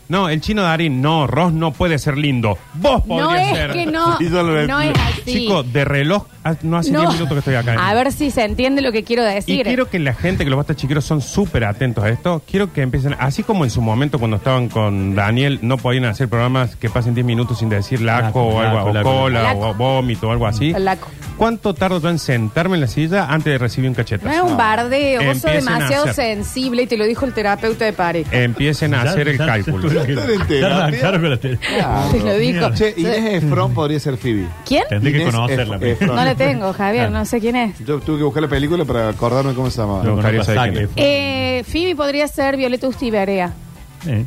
No, 0.09 0.29
el 0.29 0.41
chino 0.43 0.63
Darín, 0.63 1.01
no, 1.01 1.27
Ross 1.27 1.53
no 1.53 1.73
puede 1.73 1.99
ser 1.99 2.19
lindo. 2.19 2.59
Vos 2.75 3.03
podrías 3.05 3.29
No 3.29 3.35
es 3.35 3.57
ser. 3.57 3.73
que 3.73 3.87
no, 3.87 4.17
Y 4.21 4.31
yo 4.31 4.43
lo- 4.43 4.67
no 4.67 4.81
es 4.81 4.93
así. 4.99 5.23
Chico, 5.33 5.63
de 5.63 5.85
reloj, 5.85 6.25
ah, 6.45 6.55
no 6.63 6.77
hace 6.79 6.91
10 6.91 7.03
No. 7.03 7.13
minutos 7.13 7.33
que 7.33 7.39
estoy 7.41 7.55
acá. 7.55 7.75
A 7.89 7.95
ver 7.95 8.13
si 8.13 8.31
se 8.31 8.45
entiende 8.45 8.83
lo 8.83 8.93
que 8.93 9.03
quiero 9.05 9.23
Y 9.29 9.35
decir. 9.35 9.65
quiero 9.67 9.89
que 9.91 9.99
la 9.99 10.15
gente, 10.15 10.45
que 10.45 10.51
los 10.51 10.57
bastas 10.57 10.77
chiqueros 10.77 11.05
son 11.05 11.21
súper 11.21 11.65
atentos 11.65 12.05
a 12.05 12.09
esto, 12.11 12.43
quiero 12.49 12.73
que 12.73 12.83
empiecen, 12.83 13.15
así 13.19 13.43
como 13.43 13.65
en 13.65 13.71
su 13.71 13.81
momento 13.81 14.19
cuando 14.19 14.37
estaban 14.37 14.69
con 14.69 15.15
Daniel, 15.15 15.59
no 15.63 15.77
podían 15.79 16.05
hacer 16.05 16.29
programas 16.29 16.77
que 16.77 16.89
pasen 16.91 17.15
10 17.15 17.27
minutos 17.27 17.59
sin 17.59 17.69
decir 17.69 18.01
laco, 18.01 18.27
Laco, 18.27 18.41
o 18.43 18.61
algo, 18.61 18.77
laco, 18.77 18.89
o 18.89 18.93
laco. 18.93 19.11
cola, 19.11 19.43
Laco. 19.43 19.69
o 19.69 19.75
vómito, 19.75 20.29
o 20.29 20.33
algo 20.33 20.47
así. 20.47 20.71
El 20.71 20.85
laco. 20.85 21.09
¿Cuánto 21.37 21.75
tardo 21.75 22.01
yo 22.01 22.11
en 22.11 22.21
sentarme 22.21 22.77
en 22.77 22.83
la 22.83 22.87
silla 22.87 23.27
antes 23.27 23.53
de 23.53 23.59
recibir 23.59 23.89
un 23.91 23.95
cachetazo? 23.97 24.29
No 24.29 24.35
es 24.47 24.51
un 24.53 24.57
bardeo, 24.57 25.21
vos 25.25 25.35
sos 25.39 25.45
Empiecen 25.47 25.69
a 25.69 25.75
demasiado 25.75 26.05
hacer. 26.05 26.15
sensible 26.37 26.83
y 26.83 26.87
te 26.87 26.97
lo 26.97 27.05
dijo 27.07 27.25
el 27.27 27.33
terapeuta 27.33 27.85
de 27.85 27.93
pareja. 27.93 28.31
Empiecen 28.37 28.95
a 28.95 29.03
hacer 29.03 29.27
el 29.29 29.39
cálculo. 29.39 29.89
te- 29.91 31.59
lo 32.25 32.39
dijo. 32.39 32.71
Che, 32.75 32.95
Inés 32.97 33.43
Efron 33.43 33.75
podría 33.75 33.99
ser 34.01 34.17
Phoebe. 34.17 34.47
¿Quién? 34.65 34.85
Tendré 34.89 35.13
que 35.13 35.19
Inés 35.23 35.35
conocerla. 35.35 35.77
Ef- 35.77 35.81
pero- 35.81 35.93
Efron. 35.95 36.17
No 36.17 36.25
la 36.39 36.47
tengo, 36.47 36.73
Javier, 36.73 37.11
no 37.11 37.25
sé 37.25 37.41
quién 37.41 37.57
es. 37.57 37.79
Yo 37.85 38.01
tuve 38.01 38.19
que 38.19 38.25
buscar 38.25 38.43
la 38.43 38.49
película 38.49 38.85
para 38.85 39.09
acordarme 39.09 39.55
cómo 39.55 39.71
se 39.71 39.81
llamaba. 39.81 40.05
No, 40.05 40.19
quién 40.21 40.41
es. 40.77 40.89
Eh, 40.97 41.65
Phoebe 41.67 41.97
podría 41.97 42.29
ser 42.29 42.57
Violeta 42.57 42.87
Ustiberea, 42.89 43.53
Eh. 44.07 44.25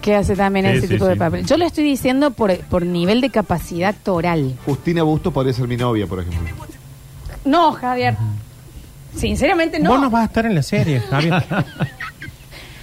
que 0.00 0.14
hace 0.14 0.34
también 0.36 0.66
Sí, 0.66 0.72
ese 0.78 0.86
sí, 0.86 0.92
tipo 0.94 1.06
de 1.06 1.14
sí. 1.14 1.18
papel. 1.18 1.44
Yo 1.46 1.56
lo 1.56 1.64
estoy 1.66 1.84
diciendo 1.84 2.30
por, 2.30 2.56
por 2.66 2.84
nivel 2.86 3.20
de 3.20 3.30
capacidad 3.30 3.90
actoral. 3.90 4.54
Justina 4.64 5.02
Busto 5.02 5.30
podría 5.32 5.52
ser 5.52 5.68
mi 5.68 5.76
novia, 5.76 6.06
por 6.06 6.20
ejemplo. 6.20 6.48
No, 7.44 7.72
Javier. 7.72 8.16
Sinceramente 9.16 9.78
no. 9.80 9.90
Vos 9.90 10.00
no 10.00 10.10
vas 10.10 10.22
a 10.22 10.26
estar 10.26 10.46
en 10.46 10.54
la 10.54 10.62
serie, 10.62 11.00
Javier. 11.00 11.42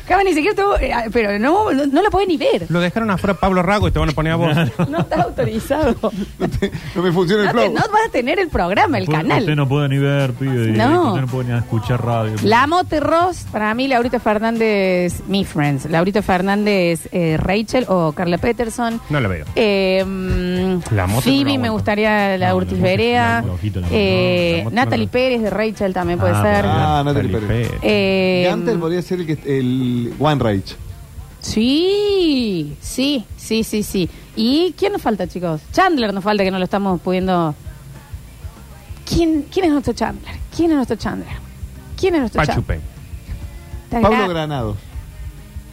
Java 0.08 0.24
ni 0.24 0.34
siquiera 0.34 0.52
estuvo, 0.52 0.76
eh, 0.78 0.94
pero 1.12 1.40
no, 1.40 1.72
no, 1.72 1.86
no 1.88 2.02
lo 2.04 2.10
puede 2.10 2.28
ni 2.28 2.38
ver. 2.38 2.66
Lo 2.70 2.80
dejaron 2.80 3.10
afuera 3.12 3.34
Pablo 3.34 3.62
Rago 3.64 3.88
y 3.88 3.92
te 3.92 4.00
van 4.00 4.10
a 4.10 4.12
poner 4.14 4.34
a 4.34 4.36
vos. 4.36 4.56
No 4.90 5.00
está 5.00 5.22
autorizado. 5.24 5.96
No, 6.40 6.50
te- 6.50 6.72
no 6.96 7.02
me 7.02 7.12
funciona 7.12 7.42
el 7.44 7.48
No, 7.48 7.54
te- 7.62 7.70
flow. 7.70 7.74
no 7.74 7.92
vas 7.94 8.08
a 8.08 8.12
tener 8.12 8.40
el 8.40 8.50
programa, 8.50 8.98
el 8.98 9.04
Usted- 9.06 9.16
canal. 9.16 9.40
Usted 9.40 9.56
no 9.56 9.68
puede 9.68 9.90
ni 9.90 9.98
ver, 9.98 10.34
pibe. 10.34 10.68
No. 10.72 11.10
Usted 11.10 11.22
no 11.22 11.28
puede 11.28 11.52
ni 11.54 11.58
escuchar 11.58 12.04
radio. 12.06 12.34
La 12.44 12.68
Mote 12.68 13.00
Ross, 13.00 13.46
para 13.52 13.74
mí, 13.74 13.88
Laurita 13.88 14.20
Fernández, 14.20 15.22
mi 15.28 15.44
friends. 15.46 15.90
Laurita 15.90 16.22
Fernández, 16.22 17.08
eh, 17.12 17.38
Rachel 17.38 17.86
o 17.88 18.12
Carla 18.12 18.38
Peterson. 18.38 19.00
No 19.10 19.20
la 19.20 19.28
veo. 19.28 19.46
Eh, 19.56 20.04
mm, 20.06 20.94
La 20.96 21.08
Mote 21.08 21.24
Phoebe 21.24 21.44
no 21.44 21.46
la 21.46 21.46
me 21.46 21.52
aguanto. 21.68 21.74
gustaría 21.74 22.38
la 22.38 22.50
No, 22.50 22.56
Urtiz 22.58 22.78
la 22.78 22.84
Berea. 22.84 23.42
la- 23.42 23.82
la 23.82 23.88
Eh, 23.92 24.62
la 24.66 24.72
Natalie. 24.72 25.08
Pérez 25.08 25.42
de 25.42 25.50
Rachel 25.50 25.94
también 25.94 26.20
puede 26.20 26.34
Ah, 26.34 26.42
ser. 26.44 26.66
Ah, 26.68 27.02
Natalie 27.06 27.32
Natalie 27.32 27.48
Pérez. 27.48 27.68
Pérez. 27.70 27.80
Eh, 27.84 28.46
Gantel 28.50 28.80
podría 28.80 29.02
ser 29.02 29.20
el, 29.22 29.26
que, 29.26 29.60
el 29.60 29.95
One 30.20 30.42
Rage. 30.44 30.75
Sí, 31.40 32.75
sí, 32.82 33.25
sí, 33.38 33.64
sí, 33.64 33.84
sí. 33.84 34.10
¿Y 34.36 34.74
quién 34.78 34.94
nos 34.94 35.02
falta, 35.02 35.28
chicos? 35.28 35.62
Chandler 35.72 36.14
nos 36.14 36.24
falta 36.24 36.44
que 36.44 36.52
no 36.52 36.58
lo 36.58 36.64
estamos 36.66 37.00
pudiendo. 37.02 37.54
¿Quién, 39.08 39.44
quién 39.52 39.66
es 39.66 39.72
nuestro 39.72 39.94
Chandler? 39.94 40.36
¿Quién 40.56 40.72
es 40.72 40.75
nuestro 40.78 40.96
Chandler? 40.98 41.30
¿Quién 42.00 42.16
es 42.16 42.22
nuestro 42.22 42.44
Chandler? 42.44 42.66
Pachupe. 42.66 42.80
Está 43.86 44.02
Pablo 44.02 44.25
gra- 44.25 44.30
Granados. 44.30 44.78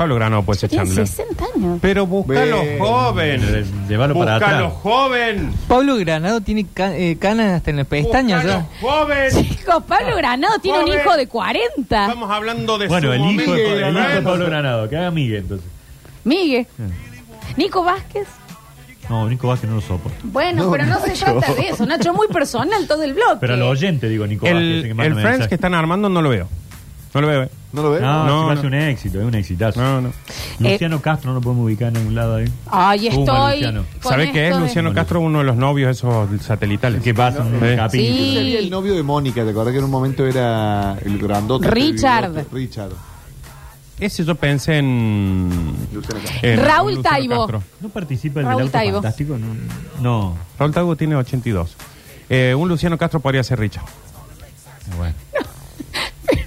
Pablo 0.03 0.15
Grano 0.17 0.43
puede 0.45 0.59
ser 0.61 0.71
Tiene 0.71 0.85
Chandler. 0.87 1.07
60 1.07 1.45
años. 1.55 1.79
Pero 1.81 2.07
búscalo 2.07 2.61
Ve. 2.61 2.77
joven. 2.81 3.87
Llévalo 3.89 4.15
para 4.19 4.35
Búscalo 4.39 4.57
atrás. 4.67 4.73
joven. 4.83 5.53
Pablo 5.69 5.97
Granado 5.97 6.41
tiene 6.41 6.67
ca- 6.73 6.97
eh, 6.97 7.17
canas 7.21 7.53
hasta 7.55 7.71
en 7.71 7.77
las 7.77 7.87
pestañas 7.87 8.43
Búscalo 8.43 8.65
ya. 8.73 8.81
joven. 8.81 9.31
Chicos, 9.49 9.83
Pablo 9.87 10.17
Granado 10.17 10.59
tiene 10.59 10.79
un 10.81 10.85
Joven. 10.87 11.01
hijo 11.01 11.17
de 11.17 11.27
40. 11.29 12.03
Estamos 12.07 12.31
hablando 12.31 12.79
de 12.79 12.89
Bueno, 12.89 13.07
su 13.09 13.13
el 13.13 13.21
hijo, 13.21 13.31
momento. 13.31 13.53
de, 13.55 13.83
el 13.89 13.97
hijo 13.97 14.09
de. 14.09 14.23
Pablo 14.23 14.47
Granado, 14.47 14.89
que 14.89 14.97
haga 14.97 15.11
Miguel 15.11 15.37
entonces. 15.43 15.67
Miguel. 16.25 16.67
Nico 17.57 17.85
Vázquez. 17.85 18.27
No, 19.09 19.29
Nico 19.29 19.49
Vázquez 19.49 19.69
no 19.69 19.77
lo 19.77 19.83
soporto. 19.83 20.19
Bueno, 20.25 20.65
No, 20.65 20.71
pero 20.73 20.87
no 20.87 20.99
se 21.01 21.11
trata 21.13 21.55
de 21.55 21.69
eso, 21.69 21.85
Nacho. 21.87 22.13
Muy 22.15 22.29
personal 22.29 22.87
todo 22.87 23.03
el 23.03 23.15
bloque. 23.15 23.37
Pero 23.41 23.55
al 23.55 23.63
oyente, 23.63 24.09
digo, 24.09 24.27
Nico 24.27 24.47
Vázquez. 24.47 24.61
El, 24.63 24.83
que 24.83 24.89
el 24.91 24.95
Friends 24.97 25.17
mensaje. 25.25 25.49
que 25.49 25.55
están 25.55 25.75
armando 25.75 26.09
no 26.09 26.23
lo 26.23 26.31
veo. 26.31 26.49
No 27.15 27.21
lo 27.21 27.27
veo. 27.29 27.43
eh. 27.45 27.49
¿No 27.73 27.83
lo 27.83 27.91
ves? 27.93 28.03
No, 28.03 28.25
No, 28.25 28.27
no, 28.27 28.47
no. 28.49 28.53
es 28.53 28.65
un 28.65 28.75
éxito, 28.75 29.19
es 29.21 29.27
un 29.27 29.35
exitazo. 29.35 29.81
No, 29.81 30.01
no. 30.03 30.13
Luciano 30.59 31.01
Castro 31.01 31.31
no 31.31 31.37
lo 31.37 31.41
podemos 31.41 31.65
ubicar 31.65 31.89
en 31.89 31.97
algún 31.97 32.15
lado 32.15 32.37
ahí. 32.37 32.45
Ay, 32.71 33.07
estoy. 33.09 33.65
¿Sabe 34.01 34.31
qué 34.31 34.49
es 34.51 34.57
Luciano 34.59 34.91
de- 34.91 34.95
Castro? 34.95 35.21
Uno 35.21 35.39
de 35.39 35.45
los 35.45 35.57
novios 35.57 35.91
esos 35.97 36.29
satelitales. 36.43 37.03
¿Qué 37.03 37.15
pasa 37.15 37.41
un 37.43 37.59
Sí. 37.91 38.35
Sería 38.35 38.59
el 38.59 38.69
novio 38.71 38.95
de 38.95 39.03
Mónica, 39.03 39.43
¿te 39.45 39.51
acordás 39.51 39.73
que 39.73 39.79
en 39.79 39.85
un 39.85 39.91
momento 39.91 40.27
era 40.27 40.99
el 41.03 41.19
grandote? 41.19 41.71
Richard. 41.71 42.37
el? 42.39 42.47
Richard. 42.53 42.91
Ese 43.99 44.25
yo 44.25 44.35
pensé 44.35 44.79
en... 44.79 45.49
Luciano 45.93 46.21
Castro. 46.25 46.49
en 46.49 46.59
Raúl 46.59 46.95
Luciano 46.97 47.17
Taibo. 47.17 47.37
Castro. 47.47 47.63
¿No 47.81 47.89
participa 47.89 48.41
el 48.41 48.47
Raúl 48.47 48.57
del 48.59 48.67
auto 48.67 48.73
Taibo. 48.79 48.95
fantástico? 48.97 49.39
No. 49.39 49.47
no. 50.01 50.37
Raúl 50.59 50.73
Taibo 50.73 50.97
tiene 50.97 51.15
82. 51.15 51.77
Eh, 52.29 52.55
un 52.55 52.69
Luciano 52.69 52.99
Castro 52.99 53.21
podría 53.21 53.43
ser 53.45 53.61
Richard. 53.61 53.85
Bueno. 54.99 55.15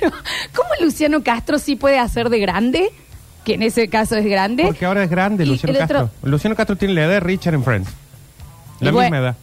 Pero, 0.09 0.23
¿cómo 0.55 0.69
Luciano 0.81 1.23
Castro 1.23 1.59
sí 1.59 1.75
puede 1.75 1.99
hacer 1.99 2.29
de 2.29 2.39
grande? 2.39 2.89
Que 3.43 3.53
en 3.55 3.63
ese 3.63 3.87
caso 3.89 4.15
es 4.15 4.25
grande. 4.25 4.63
Porque 4.63 4.85
ahora 4.85 5.03
es 5.03 5.09
grande 5.09 5.43
Y 5.43 5.47
Luciano 5.49 5.77
el 5.77 5.83
otro- 5.83 5.99
Castro. 5.99 6.29
Luciano 6.29 6.55
Castro 6.55 6.75
tiene 6.75 6.93
la 6.95 7.01
edad 7.01 7.09
de 7.11 7.19
Richard 7.19 7.53
en 7.53 7.63
Friends. 7.63 7.89
La 8.79 8.89
Y 8.89 8.91
bueno- 8.93 9.05
misma 9.11 9.17
edad. 9.19 9.35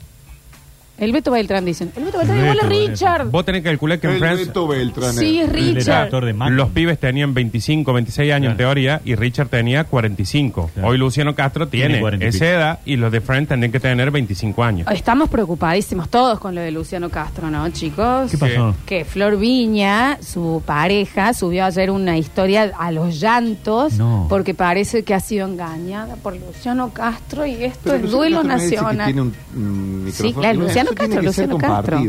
El 0.98 1.10
Beto 1.12 1.30
Beltrán 1.32 1.64
dicen. 1.64 1.90
El 1.96 2.04
Beto 2.04 2.18
Beltrán 2.18 2.38
El 2.38 2.44
igual 2.44 2.60
a 2.60 2.68
Beto, 2.68 2.90
Richard. 2.90 3.30
Vos 3.30 3.44
tenés 3.44 3.62
que 3.62 3.70
calcular 3.70 3.98
que 3.98 4.06
en 4.06 4.22
El 4.22 4.36
Beto 4.36 4.68
Beltrán. 4.68 5.14
Sí, 5.14 5.40
es 5.40 5.48
Él 5.48 5.56
era 5.56 5.74
Richard. 5.78 6.02
actor 6.04 6.24
de 6.26 6.32
Mac. 6.32 6.50
los 6.52 6.68
pibes 6.70 6.98
tenían 6.98 7.34
25, 7.34 7.92
26 7.92 8.32
años 8.32 8.52
en 8.52 8.56
teoría 8.56 9.00
y 9.04 9.14
Richard 9.14 9.48
tenía 9.48 9.84
45. 9.84 10.70
Claro. 10.74 10.88
Hoy 10.88 10.98
Luciano 10.98 11.34
Castro 11.34 11.66
tiene, 11.68 11.86
Tiene 11.88 12.00
40 12.00 12.24
y 12.24 12.28
esa 12.28 12.38
pico. 12.38 12.46
edad 12.46 12.78
y 12.84 12.96
los 12.96 13.10
de 13.10 13.20
Friends 13.20 13.48
tendrían 13.48 13.72
que 13.72 13.80
tener 13.80 14.10
25 14.10 14.62
años. 14.62 14.86
Estamos 14.92 15.28
preocupadísimos 15.28 16.08
todos 16.08 16.38
con 16.38 16.54
lo 16.54 16.60
de 16.60 16.70
Luciano 16.70 17.08
Castro, 17.10 17.50
¿no, 17.50 17.68
chicos? 17.70 18.30
¿Qué 18.30 18.38
pasó? 18.38 18.74
Que 18.86 19.04
Flor 19.04 19.38
Viña, 19.38 20.18
su 20.22 20.62
pareja, 20.64 21.34
subió 21.34 21.64
ayer 21.64 21.90
una 21.90 22.16
historia 22.16 22.72
a 22.78 22.92
los 22.92 23.18
llantos 23.20 23.94
No. 23.94 24.26
porque 24.28 24.54
parece 24.54 25.02
que 25.02 25.14
ha 25.14 25.20
sido 25.20 25.48
engañada 25.48 26.16
por 26.16 26.36
Luciano 26.36 26.90
Castro 26.92 27.44
y 27.46 27.54
esto 27.64 27.80
Pero 27.84 27.96
es 27.96 28.02
Luciano 28.02 28.18
duelo 28.18 28.36
Castro 28.42 28.56
me 28.56 28.62
dice 28.62 28.76
que 28.76 28.82
nacional. 28.82 29.06
tiene 29.06 29.20
un, 29.22 29.28
mm, 29.28 30.10
Sí, 30.12 30.22
micrófono. 30.24 30.40
claro, 30.42 30.58
No, 30.58 30.64
Luciano 30.66 30.81
eso 30.82 30.94
tiene 30.94 31.14
Castro, 31.16 31.22
Luciano 31.22 31.58
Castro. 31.58 32.00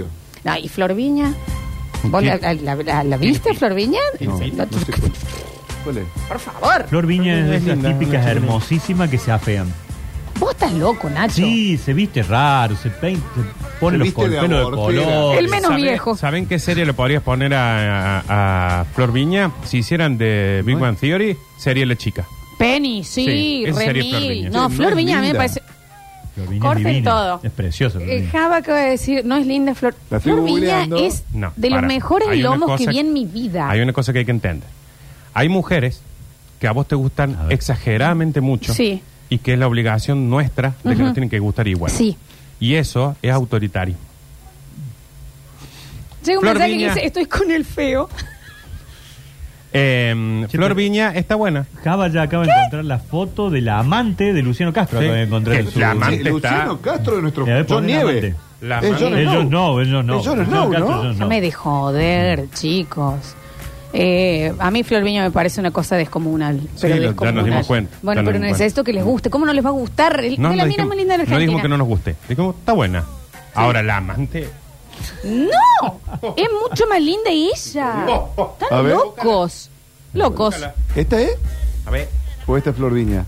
No, 0.43 0.57
¿Y 0.57 0.67
Flor 0.69 0.93
Viña? 0.93 1.33
¿Vos 2.03 2.23
la, 2.23 2.35
la- 2.37 2.75
la- 2.75 3.03
la 3.03 3.17
viste, 3.17 3.53
Flor 3.53 3.73
Viña? 3.73 3.99
No, 4.19 4.31
No, 4.37 4.37
no 4.37 4.79
sé 4.79 4.91
cuál. 4.91 5.11
¿Cuál 5.83 5.97
es? 5.97 6.05
Por 6.27 6.39
favor. 6.39 6.85
Flor 6.87 7.05
Viña 7.07 7.39
es 7.39 7.47
de 7.49 7.55
Es 7.57 7.63
esas 7.67 7.79
típicas 7.93 8.25
hermosísimas 8.25 9.09
que 9.09 9.17
se 9.17 9.31
afean. 9.31 9.73
Vos 10.39 10.51
estás 10.51 10.73
loco, 10.73 11.09
Nacho. 11.09 11.35
Sí, 11.35 11.77
se 11.77 11.93
viste 11.93 12.23
raro, 12.23 12.75
se 12.75 12.89
peina, 12.89 13.21
se 13.35 13.79
pone 13.79 13.97
Se 13.99 14.03
los 14.05 14.13
col- 14.13 14.31
de 14.31 14.39
pelos 14.41 14.65
de 14.71 14.75
color. 14.75 15.37
El 15.37 15.47
menos 15.47 15.69
¿Sabe- 15.69 15.81
viejo. 15.81 16.17
¿Saben 16.17 16.45
qué 16.47 16.59
serie 16.59 16.85
le 16.85 16.93
podrías 16.93 17.21
poner 17.23 17.53
a, 17.53 18.19
a- 18.19 18.81
a 18.81 18.85
Flor 18.95 19.11
Viña? 19.13 19.51
Si 19.65 19.77
hicieran 19.77 20.17
de 20.17 20.61
Big. 20.65 20.77
Bang 20.77 20.97
Theory, 20.97 21.37
sería 21.57 21.85
la 21.85 21.95
chica. 21.95 22.25
Penny, 22.57 23.03
sí, 23.03 23.25
Sí, 23.25 23.65
Remil. 23.71 24.49
No, 24.49 24.69
Sí, 24.69 24.75
Flor 24.77 24.95
Viña 24.95 25.19
a 25.19 25.21
mí 25.21 25.27
me 25.29 25.35
parece... 25.35 25.61
Flor 26.35 26.47
Viña 26.49 26.57
es 26.57 26.61
Corten 26.61 26.83
divina. 26.85 27.11
todo. 27.11 27.39
Es 27.43 27.51
precioso. 27.51 27.99
Eh. 27.99 28.27
Java 28.31 28.57
acaba 28.57 28.79
de 28.79 28.89
decir, 28.91 29.23
no 29.25 29.35
es 29.37 29.45
linda 29.45 29.75
Flor. 29.75 29.95
La 30.09 30.17
estoy 30.17 30.33
Flor 30.33 30.45
Viña 30.45 30.57
googleando. 30.59 30.97
es 30.97 31.23
No, 31.33 31.53
de 31.55 31.69
los 31.69 31.77
para. 31.77 31.87
mejores 31.87 32.27
Hay 32.29 32.39
una 32.43 32.49
lomos 32.55 32.79
que 32.79 32.87
vi 32.87 32.99
en 32.99 33.13
mi 33.13 33.25
vida. 33.25 33.69
Hay 33.69 33.81
una 33.81 33.93
cosa 33.93 34.11
que 34.13 34.19
hay 34.19 34.25
que 34.25 34.31
entender. 34.31 34.67
Hay 35.33 35.49
mujeres 35.49 36.01
que 36.59 36.67
a 36.67 36.71
vos 36.71 36.87
te 36.87 36.95
gustan 36.95 37.35
A 37.35 37.43
ver. 37.43 37.53
exageradamente 37.53 38.41
mucho 38.41 38.73
Sí. 38.73 39.01
y 39.29 39.37
que 39.39 39.53
es 39.53 39.59
la 39.59 39.67
obligación 39.67 40.29
nuestra 40.29 40.73
de 40.83 40.95
que 40.95 41.03
nos 41.03 41.13
tienen 41.13 41.29
que 41.29 41.39
gustar 41.39 41.67
igual. 41.67 41.91
Sí. 41.91 42.17
Y 42.59 42.75
eso 42.75 43.15
es 43.21 43.31
autoritario. 43.31 43.95
Llega 46.25 46.39
un 46.39 46.41
Flor 46.43 46.53
mensaje 46.55 46.71
Viña. 46.73 46.87
que 46.87 46.93
dice, 47.01 47.07
estoy 47.07 47.25
con 47.25 47.51
el 47.51 47.65
feo. 47.65 48.09
Eh, 49.75 50.45
Flor 50.49 50.65
pero- 50.65 50.75
Viña 50.75 51.13
está 51.15 51.35
buena. 51.35 51.65
Java 51.83 52.07
ya 52.07 52.21
acaba 52.21 52.45
de 52.45 52.51
encontrar 52.51 52.85
la 52.85 52.99
foto 52.99 53.49
de 53.49 53.61
la 53.61 53.79
amante 53.79 54.31
de 54.33 54.41
Luciano 54.43 54.71
Castro. 54.71 54.99
Sí. 54.99 55.05
Acaba 55.05 55.17
de 55.17 55.23
encontrar 55.25 55.55
Que 55.57 55.61
en 55.63 55.71
su- 55.71 55.79
la 55.79 55.91
amante 55.91 56.17
Sí, 56.17 56.23
Luciano 56.29 56.73
está- 56.73 56.91
Castro 56.91 57.15
de 57.15 57.21
nuestro 57.23 57.47
Eh, 57.47 57.65
John 57.67 57.85
Nieve. 57.87 58.01
amante. 58.11 58.35
La 58.61 58.79
Es 58.79 58.85
amante- 58.85 58.97
Snow. 59.07 59.17
Ellos 59.17 59.49
no, 59.49 59.81
ellos 59.81 60.05
no. 60.05 60.13
Es 60.19 60.25
Luciano 60.25 60.45
Snow, 60.45 60.69
Castro, 60.71 60.79
¿no? 60.79 60.93
ellos 60.93 61.03
no. 61.05 61.11
Déjame 61.13 61.41
de 61.41 61.51
joder, 61.51 62.49
chicos. 62.53 63.35
Eh, 63.95 64.53
a 64.57 64.71
mí 64.71 64.83
Flor 64.83 65.03
Viña 65.03 65.21
me 65.23 65.31
parece 65.31 65.59
una 65.59 65.71
cosa 65.71 65.95
descomunal. 65.95 66.59
Pero 66.81 66.95
ya 66.95 67.01
descomunal. 67.01 67.35
nos 67.35 67.45
dimos 67.45 67.67
cuenta, 67.67 67.97
Bueno, 68.01 68.19
ya 68.19 68.23
nos 68.23 68.29
pero 68.31 68.43
dimos 68.43 68.57
necesito 68.59 68.83
que 68.83 68.93
les 68.93 69.03
guste. 69.03 69.29
¿Cómo 69.29 69.45
no 69.45 69.53
les 69.53 69.63
va 69.65 69.69
a 69.69 69.73
gustar? 69.73 70.19
El- 70.23 70.39
No, 70.41 70.49
de 70.49 70.55
la 70.55 70.63
no 70.63 70.67
mina 70.67 70.83
dijimos- 70.83 70.87
más 70.87 70.97
linda 70.97 71.13
de 71.13 71.17
no 71.17 71.21
Argentina. 71.23 71.39
dijimos 71.39 71.61
que 71.61 71.67
no 71.69 71.77
nos 71.77 71.87
guste. 71.87 72.15
Dijimos, 72.29 72.55
está 72.57 72.73
buena. 72.73 73.03
Ahora 73.55 73.83
la 73.83 73.97
amante. 73.97 74.49
¡No! 75.23 76.33
Es 76.37 76.47
mucho 76.67 76.85
más 76.87 77.01
linda 77.01 77.29
ella. 77.29 78.05
A 78.05 78.25
Están 78.61 78.83
ver. 78.85 78.93
locos. 78.95 79.69
Locos. 80.13 80.55
¿Esta 80.95 81.19
es? 81.21 81.31
A 81.85 81.91
ver. 81.91 82.07
¿O 82.47 82.57
esta 82.57 82.69
es 82.71 82.75
Flor 82.75 82.93
Viña? 82.93 83.25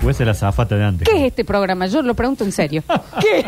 Puede 0.00 0.14
ser 0.14 0.26
la 0.26 0.34
zafata 0.34 0.76
de 0.76 0.84
antes. 0.84 1.08
¿Qué 1.08 1.16
es 1.18 1.24
este 1.28 1.44
programa? 1.44 1.86
Yo 1.86 2.02
lo 2.02 2.14
pregunto 2.14 2.44
en 2.44 2.52
serio. 2.52 2.82
¿Qué 3.20 3.40
es? 3.40 3.46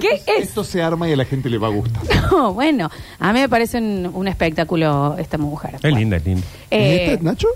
¿Qué 0.00 0.08
es? 0.26 0.48
Esto 0.48 0.62
se 0.64 0.82
arma 0.82 1.08
y 1.08 1.12
a 1.12 1.16
la 1.16 1.24
gente 1.24 1.48
le 1.50 1.58
va 1.58 1.68
a 1.68 1.70
gustar. 1.70 2.02
No, 2.30 2.54
bueno, 2.54 2.88
a 3.18 3.32
mí 3.32 3.40
me 3.40 3.48
parece 3.48 3.78
un, 3.78 4.10
un 4.14 4.28
espectáculo 4.28 5.16
esta 5.18 5.36
mujer. 5.38 5.74
Es 5.76 5.80
Bueno. 5.82 5.98
linda, 5.98 6.16
es 6.16 6.24
linda. 6.24 6.46
Eh, 6.70 7.04
¿Es 7.06 7.10
esta, 7.12 7.24
Nacho? 7.24 7.48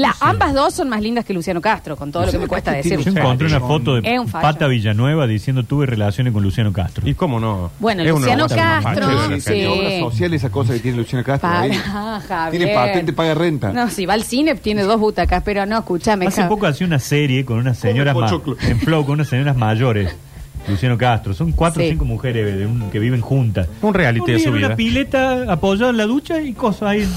La, 0.00 0.14
ambas 0.20 0.54
dos 0.54 0.74
son 0.74 0.88
más 0.88 1.00
lindas 1.02 1.24
que 1.24 1.32
Luciano 1.34 1.60
Castro, 1.60 1.96
con 1.96 2.12
todo 2.12 2.26
lo 2.26 2.32
que 2.32 2.38
me 2.38 2.46
cuesta 2.46 2.72
Castro 2.72 2.96
decir. 2.98 3.12
Yo 3.12 3.18
encontré 3.20 3.46
una 3.48 3.60
foto 3.60 3.96
Es 3.98 4.02
de 4.04 4.18
un. 4.18 4.30
Pata 4.30 4.66
Villanueva 4.66 5.26
diciendo 5.26 5.62
tuve 5.64 5.86
relaciones 5.86 6.32
con 6.32 6.42
Luciano 6.42 6.72
Castro. 6.72 7.08
¿Y 7.08 7.14
cómo 7.14 7.40
no? 7.40 7.70
Bueno, 7.78 8.02
Es 8.02 8.08
Luciano 8.10 8.46
Castro, 8.48 8.82
fachos 9.06 9.28
de 9.28 9.34
la 9.36 9.40
sí. 9.40 9.66
Obra 9.66 10.10
social, 10.10 10.34
esa 10.34 10.50
cosa 10.50 10.72
que 10.74 10.80
tiene 10.80 10.96
Luciano 10.98 11.24
Castro. 11.24 11.48
ahí. 11.50 11.72
Javier. 12.28 12.50
Tiene 12.50 12.74
patente, 12.74 13.12
paga 13.12 13.34
renta. 13.34 13.72
No, 13.72 13.88
si 13.90 14.06
va 14.06 14.14
al 14.14 14.22
cine 14.24 14.54
tiene 14.56 14.82
dos 14.82 15.00
butacas, 15.00 15.42
pero 15.44 15.66
no, 15.66 15.78
escúchame. 15.78 16.26
Hace 16.26 16.44
poco 16.44 16.66
hacía 16.66 16.86
una 16.86 16.98
serie 16.98 17.44
con 17.44 17.58
unas 17.58 17.78
señoras 17.78 18.14
Come 18.14 18.26
ma- 18.26 18.30
pochoclo. 18.30 18.56
en 18.60 18.78
flow 18.80 19.04
con 19.04 19.14
unas 19.14 19.28
señoras 19.28 19.56
mayores. 19.56 20.14
Luciano 20.68 20.98
Castro, 20.98 21.32
son 21.32 21.52
cuatro 21.52 21.80
Sí. 21.80 21.88
o 21.88 21.90
cinco 21.92 22.04
mujeres 22.04 22.58
de 22.58 22.66
un- 22.66 22.90
que 22.90 22.98
viven 22.98 23.20
juntas. 23.22 23.68
Un 23.80 23.94
reality 23.94 24.26
de 24.32 24.34
día 24.36 24.42
su 24.44 24.50
en 24.50 24.56
vida. 24.56 24.66
Una 24.66 24.76
pileta 24.76 25.50
apoyada 25.52 25.90
en 25.90 25.96
la 25.96 26.04
ducha 26.04 26.40
y 26.42 26.52
cosas 26.52 26.82
ahí. 26.90 27.08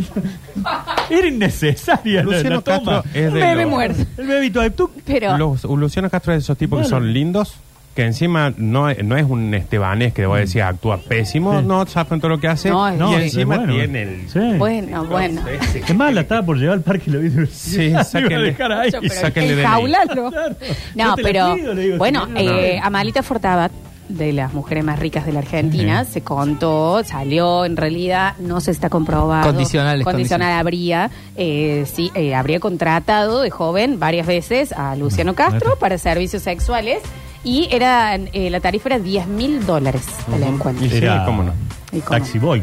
Era 1.10 1.26
innecesaria 1.26 2.22
la, 2.22 2.22
Luciano 2.22 2.56
la 2.56 2.60
toma. 2.62 3.02
Castro 3.02 3.04
es 3.14 3.28
Un 3.28 3.34
de 3.34 3.40
bebé 3.40 3.62
los- 3.62 3.70
muerto. 3.70 4.02
El 4.18 4.26
bebito 4.26 4.60
de 4.60 4.70
tú. 4.70 4.90
Pero, 5.04 5.36
Los, 5.38 5.64
Luciano 5.64 6.08
Castro 6.10 6.32
es 6.32 6.38
de 6.38 6.42
esos 6.44 6.56
tipos 6.58 6.82
que 6.82 6.88
son 6.88 7.12
lindos, 7.12 7.54
que 7.94 8.04
encima 8.04 8.52
no, 8.56 8.88
es- 8.88 9.02
no 9.04 9.16
es 9.16 9.24
un 9.28 9.52
estebanés 9.52 10.12
que 10.14 10.24
voy 10.26 10.38
a 10.38 10.40
decir 10.42 10.62
actúa 10.62 10.98
pésimo, 10.98 11.58
Sí. 11.60 11.66
no 11.66 11.84
saben 11.86 12.20
todo 12.20 12.28
lo 12.30 12.38
que 12.40 12.46
hace, 12.48 12.70
No, 12.70 12.86
es- 12.88 12.94
y 12.94 12.98
No, 12.98 13.16
es 13.18 13.24
encima 13.24 13.56
bueno. 13.56 13.74
tiene 13.74 14.02
el... 14.02 14.28
Sí. 14.30 14.38
bueno, 14.58 15.04
bueno. 15.06 15.42
Es 15.48 15.94
más, 15.96 16.14
la 16.14 16.20
estaba 16.20 16.42
por 16.44 16.56
llevar 16.56 16.76
al 16.78 16.82
parque 16.82 17.04
y 17.08 17.10
lo 17.10 17.18
vi. 17.20 17.30
Sí, 17.52 17.76
La 17.78 17.84
iba 17.90 18.00
a 18.00 18.04
sáquenle. 18.04 18.46
dejar 18.46 18.72
ahí. 18.72 18.90
Pero 18.92 19.14
sáquenle 19.14 19.54
DNI. 19.56 19.62
enjaulalo. 19.64 20.30
Claro. 20.30 20.56
No, 20.94 21.04
Yo 21.04 21.14
te 21.16 21.22
la 21.22 21.28
pero 21.28 21.74
le 21.74 21.82
digo, 21.82 21.98
bueno, 21.98 22.28
eh, 22.36 22.76
no. 22.80 22.86
Amalita 22.86 23.22
Fortabat 23.22 23.72
de 24.16 24.32
las 24.32 24.52
mujeres 24.52 24.84
más 24.84 24.98
ricas 24.98 25.26
de 25.26 25.32
la 25.32 25.40
Argentina. 25.40 26.04
Se 26.04 26.22
contó, 26.22 27.02
salió, 27.04 27.64
en 27.64 27.76
realidad 27.76 28.34
no 28.38 28.60
se 28.60 28.70
está 28.70 28.88
comprobado. 28.90 29.46
Condicionales, 29.46 30.04
Condicional 30.04 30.52
habría, 30.52 31.10
eh, 31.36 31.86
sí, 31.92 32.10
eh, 32.14 32.34
habría 32.34 32.60
contratado 32.60 33.40
de 33.40 33.50
joven 33.50 33.98
varias 33.98 34.26
veces 34.26 34.72
a 34.72 34.96
Luciano 34.96 35.34
Castro 35.34 35.78
para 35.78 35.98
servicios 35.98 36.42
sexuales 36.42 36.98
y 37.44 37.68
era 37.70 38.16
eh, 38.16 38.50
la 38.50 38.60
tarifa 38.60 38.90
era 38.90 38.98
10 38.98 39.26
mil 39.28 39.64
dólares 39.64 40.02
el 40.34 40.42
encuentro. 40.42 40.84
Y 40.84 40.94
Era 40.94 41.24
cómo 41.24 41.42
no. 41.42 41.52
¿Y 41.92 42.00
cómo? 42.00 42.18
Taxi 42.18 42.38
Boy. 42.38 42.62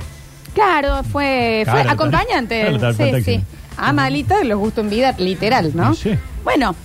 Claro, 0.54 1.04
fue, 1.04 1.64
fue 1.70 1.82
acompañante. 1.82 2.76
claro, 2.78 2.94
sí, 2.94 3.24
sí. 3.24 3.44
A 3.78 3.94
Malita 3.94 4.44
los 4.44 4.58
gustó 4.58 4.82
en 4.82 4.90
vida, 4.90 5.14
literal, 5.20 5.72
¿no? 5.76 5.94
Sí. 5.94 6.12
Bueno, 6.44 6.76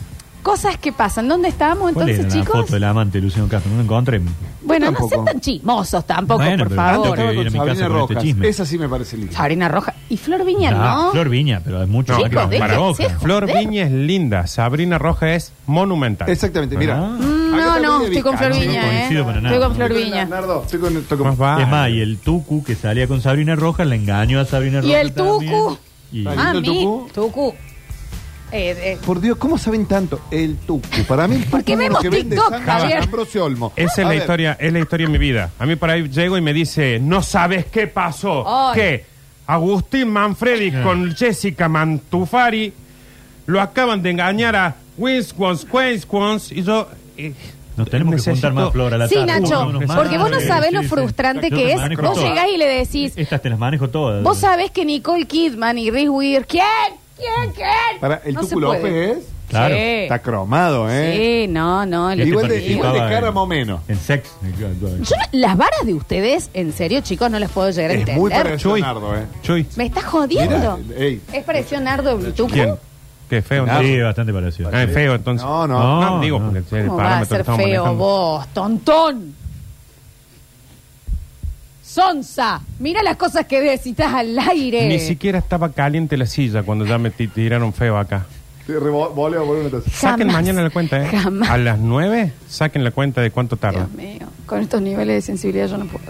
cosas 0.43 0.77
que 0.77 0.93
pasan. 0.93 1.29
¿Dónde 1.29 1.49
estábamos 1.49 1.93
¿Cuál 1.93 2.09
era 2.09 2.17
entonces, 2.19 2.35
la 2.37 2.45
chicos? 2.45 2.61
foto 2.63 2.75
del 2.75 2.85
amante 2.85 3.19
de 3.19 3.25
Luciano 3.25 3.49
Castro? 3.49 3.71
No 3.71 3.79
lo 3.79 3.85
encontré. 3.85 4.21
Bueno, 4.65 4.87
no 4.87 4.93
Tampoco. 4.93 5.09
sean 5.15 5.25
tan 5.25 5.41
chismosos 5.41 6.07
tampoco, 6.07 6.43
Bueno, 6.43 6.59
por 6.65 6.69
pero 6.69 6.81
favor. 6.81 6.93
tanto 6.95 7.15
que- 7.15 7.23
Estaba 7.23 7.31
a 7.31 7.33
mi 7.33 7.45
casa 7.45 7.51
Sabrina 7.59 7.89
con 7.89 8.01
este 8.03 8.15
Rojas. 8.15 8.23
chisme. 8.25 8.49
Esa 8.49 8.67
sí 8.67 8.79
me 8.79 8.89
parece 8.89 9.17
linda. 9.17 9.33
Sabrina 9.33 9.69
Roja. 9.69 9.95
Y 10.09 10.17
Flor 10.17 10.45
Viña, 10.45 10.71
Ah, 10.75 11.03
¿no? 11.07 11.11
Flor 11.13 11.29
Viña, 11.29 11.61
pero 11.65 11.83
es 11.83 11.89
mucho 11.89 12.13
No, 12.13 12.19
más 12.21 12.25
que 12.31 12.37
Chicos, 12.37 12.45
para 12.59 12.75
déjense 12.75 12.79
Boca. 13.03 13.15
joder. 13.15 13.19
Flor 13.21 13.47
Viña 13.59 13.83
es 13.85 13.91
linda, 13.93 14.47
Sabrina 14.47 14.99
Roja 14.99 15.35
es 15.35 15.53
monumental. 15.67 16.29
Exactamente, 16.29 16.77
mira. 16.77 16.97
Ah. 16.99 17.19
Mm, 17.19 17.55
Acá 17.55 17.61
No, 17.67 17.67
también 17.73 17.83
no, 17.93 17.99
de 17.99 18.05
estoy 18.07 18.23
con 18.23 18.39
Flor 18.39 18.51
Vizcacha. 18.53 18.71
Viña, 18.71 18.83
no 18.83 18.89
¿eh? 18.93 18.97
coincido 18.99 19.25
para 19.27 19.41
nada. 19.41 19.55
Estoy 19.55 19.69
con 19.69 19.77
Flor 19.77 19.95
Viña. 19.95 20.25
Nardo, 20.25 20.63
estoy 20.63 20.81
con, 20.81 20.97
estoy 20.97 21.19
con- 21.19 21.27
Más 21.27 21.39
vale. 21.39 21.63
Es 21.65 21.69
más, 21.69 21.91
y 21.91 22.01
el 22.01 22.19
Tucu 22.19 22.65
que 22.65 22.75
salía 22.75 23.07
con 23.09 23.21
Sabrina 23.21 23.55
Rojas 23.57 23.87
le 23.87 23.97
engañó 23.97 24.41
a 24.41 24.45
Sabrina 24.45 24.79
¿Y 24.79 24.83
Rojas. 24.83 25.01
el 25.01 25.13
Tucu? 25.13 25.31
también. 25.39 25.79
Y- 26.13 26.27
Ay. 26.29 26.37
Ah, 26.39 26.51
¿El 26.55 26.61
mi 26.63 26.67
Tucu? 26.67 27.09
Tucu. 27.15 27.55
Eh, 28.53 28.77
eh, 28.93 28.99
Por 29.05 29.21
Dios, 29.21 29.39
¿cómo 29.39 29.57
saben 29.57 29.87
tanto? 29.87 30.21
El 30.31 30.57
Tucu. 30.59 30.87
Para 31.09 31.27
mí 31.27 31.37
el 31.37 31.41
Tucu 31.45 31.51
Porque 31.53 31.73
es 31.73 31.79
lo 31.79 31.85
vemos 31.85 32.01
que 32.01 32.11
vende 32.11 32.37
TikTok, 32.37 32.61
Javier. 32.65 32.99
Ambrosio 33.03 33.45
Olmo. 33.47 33.73
Esa 33.77 33.93
es 33.93 33.99
A 33.99 34.03
la 34.03 34.09
ver, 34.11 34.19
historia, 34.19 34.57
es 34.61 34.73
la 34.73 34.79
historia 34.79 35.07
de 35.07 35.13
mi 35.13 35.19
vida. 35.19 35.51
A 35.59 35.65
mí 35.67 35.77
por 35.77 35.89
ahí 35.91 36.09
llego 36.09 36.37
y 36.37 36.41
me 36.43 36.53
dice, 36.53 36.99
no 37.01 37.23
sabes 37.23 37.65
qué 37.67 37.87
pasó. 37.87 38.45
Ay. 38.47 38.75
Que 38.79 39.05
Agustín 39.47 40.09
Manfredi 40.11 40.71
Ah. 40.75 40.83
con 40.83 41.15
Jessica 41.17 41.69
Mantufari 41.69 42.73
lo 43.47 43.61
acaban 43.61 44.03
de 44.03 44.11
engañar 44.11 44.55
a 44.55 44.75
Winsquons, 44.99 45.65
Quensquons 45.65 46.53
y 46.53 46.63
yo... 46.63 46.89
eh, 47.17 47.33
Nos 47.77 47.89
tenemos 47.89 48.23
que 48.23 48.31
juntar 48.31 48.53
más 48.53 48.71
flor 48.71 48.93
a 48.95 48.99
la 48.99 49.09
Sí, 49.09 49.15
tarde. 49.15 49.27
Nacho, 49.41 49.61
Uno, 49.67 49.79
unos 49.79 49.97
porque 49.97 50.19
vos 50.19 50.31
no 50.31 50.41
sabés 50.41 50.69
sí, 50.69 50.75
lo 50.75 50.83
sí. 50.83 50.89
frustrante 50.89 51.49
Yo 51.51 51.57
que 51.57 51.73
es. 51.73 51.77
manejo 51.79 52.03
Vos 52.03 52.15
todas. 52.15 52.29
llegás 52.29 52.47
y 52.55 52.59
le 52.59 52.67
decís, 52.67 53.13
Estas 53.17 53.41
te 53.41 53.49
las 53.51 53.59
manejo 53.59 53.89
todas. 53.89 54.23
vos 54.23 54.37
sabés 54.39 54.71
que 54.71 54.85
Nicole 54.85 55.25
Kidman 55.27 55.79
y 55.79 55.91
Reese 55.91 56.11
Witherspoon, 56.11 56.47
¿quién? 56.49 57.02
¿Quién? 57.17 57.53
¿Quién? 57.55 58.01
Para, 58.01 58.17
el 58.25 58.35
No 58.35 58.41
Tucu 58.41 58.49
se 58.51 58.55
puede. 58.57 58.79
López 58.81 59.17
es. 59.19 59.25
Claro. 59.49 59.75
Sí. 59.75 59.81
Está 59.83 60.19
cromado, 60.21 60.91
¿eh? 60.91 61.43
Sí, 61.45 61.53
no, 61.53 61.85
no. 61.85 62.15
Lo- 62.15 62.25
Igual 62.25 62.49
de- 62.49 62.65
igual 62.67 62.93
de 62.95 62.99
cara 63.01 63.29
en- 63.29 63.35
más 63.35 63.43
o 63.43 63.47
menos. 63.47 63.81
En 63.87 63.99
sex. 63.99 64.31
Yo 64.59 64.69
no- 64.69 65.05
las 65.33 65.57
varas 65.59 65.85
de 65.85 65.93
ustedes, 65.93 66.49
en 66.55 66.73
serio, 66.73 67.01
chicos, 67.03 67.31
no 67.31 67.39
las 67.39 67.51
puedo 67.51 67.69
llegar 67.71 67.91
a 67.91 67.95
Es 67.95 68.01
entender. 68.01 68.21
muy 68.21 68.31
parecido 68.31 68.55
a 68.55 68.59
Chuy. 68.77 68.81
Nardo, 68.81 69.17
¿eh? 69.17 69.27
Chuy, 69.43 69.67
Me 69.77 69.85
estás 69.87 70.05
jodiendo. 70.05 70.79
Mira, 70.79 70.99
ey. 71.01 71.21
¿Es 71.35 71.45
parecido 71.45 71.79
a 71.79 71.85
Nardo 71.85 72.13
el 72.19 72.33
Tucu? 72.33 72.51
¿quién? 72.53 72.75
Qué 73.29 73.43
feo. 73.43 73.65
Sí, 73.65 73.71
entonces. 73.71 74.05
bastante 74.05 74.33
parecido. 74.33 74.71
Ah, 74.73 74.83
es 74.85 74.93
feo 74.93 75.15
entonces. 75.15 75.47
No, 75.47 75.67
no. 75.67 76.01
No, 76.03 76.21
digo, 76.21 76.39
no. 76.39 76.45
porque 76.47 76.59
es 76.61 76.73
el 76.73 76.87
¿Cómo 76.87 76.97
va 76.99 77.03
a 77.03 77.07
parámetro 77.09 77.29
que 77.29 77.35
ser 77.35 77.41
estamos 77.41 77.61
feo 77.63 77.83
manejando. 77.85 78.05
vos, 78.05 78.47
tontón? 78.55 79.35
Sonsa, 81.93 82.63
mira 82.79 83.03
las 83.03 83.19
cosas 83.19 83.45
que 83.47 83.61
decitas 83.61 84.15
al 84.15 84.39
aire. 84.39 84.89
Ni 84.89 84.99
siquiera 84.99 85.39
estaba 85.39 85.73
caliente 85.73 86.17
la 86.17 86.25
silla 86.25 86.63
cuando 86.63 86.87
ya 86.87 86.97
me 86.97 87.11
ti- 87.11 87.29
tiraron 87.29 87.75
feo 87.75 87.99
acá. 87.99 88.25
Sí, 88.67 88.73
rebo- 88.73 89.11
voleo, 89.13 89.45
voleo 89.45 89.61
una 89.67 89.71
taza. 89.71 89.91
Saquen 89.91 90.29
Jamás. 90.29 90.43
mañana 90.43 90.63
la 90.63 90.71
cuenta, 90.71 91.03
¿eh? 91.03 91.07
Jamás. 91.09 91.51
A 91.51 91.59
las 91.59 91.79
9 91.79 92.33
saquen 92.49 92.83
la 92.83 92.93
cuenta 92.93 93.21
de 93.21 93.31
cuánto 93.31 93.57
tarda. 93.59 93.89
Dios 93.93 93.93
mío, 93.93 94.27
con 94.47 94.61
estos 94.63 94.81
niveles 94.81 95.17
de 95.17 95.21
sensibilidad 95.21 95.67
yo 95.69 95.77
no 95.77 95.85
puedo. 95.85 96.05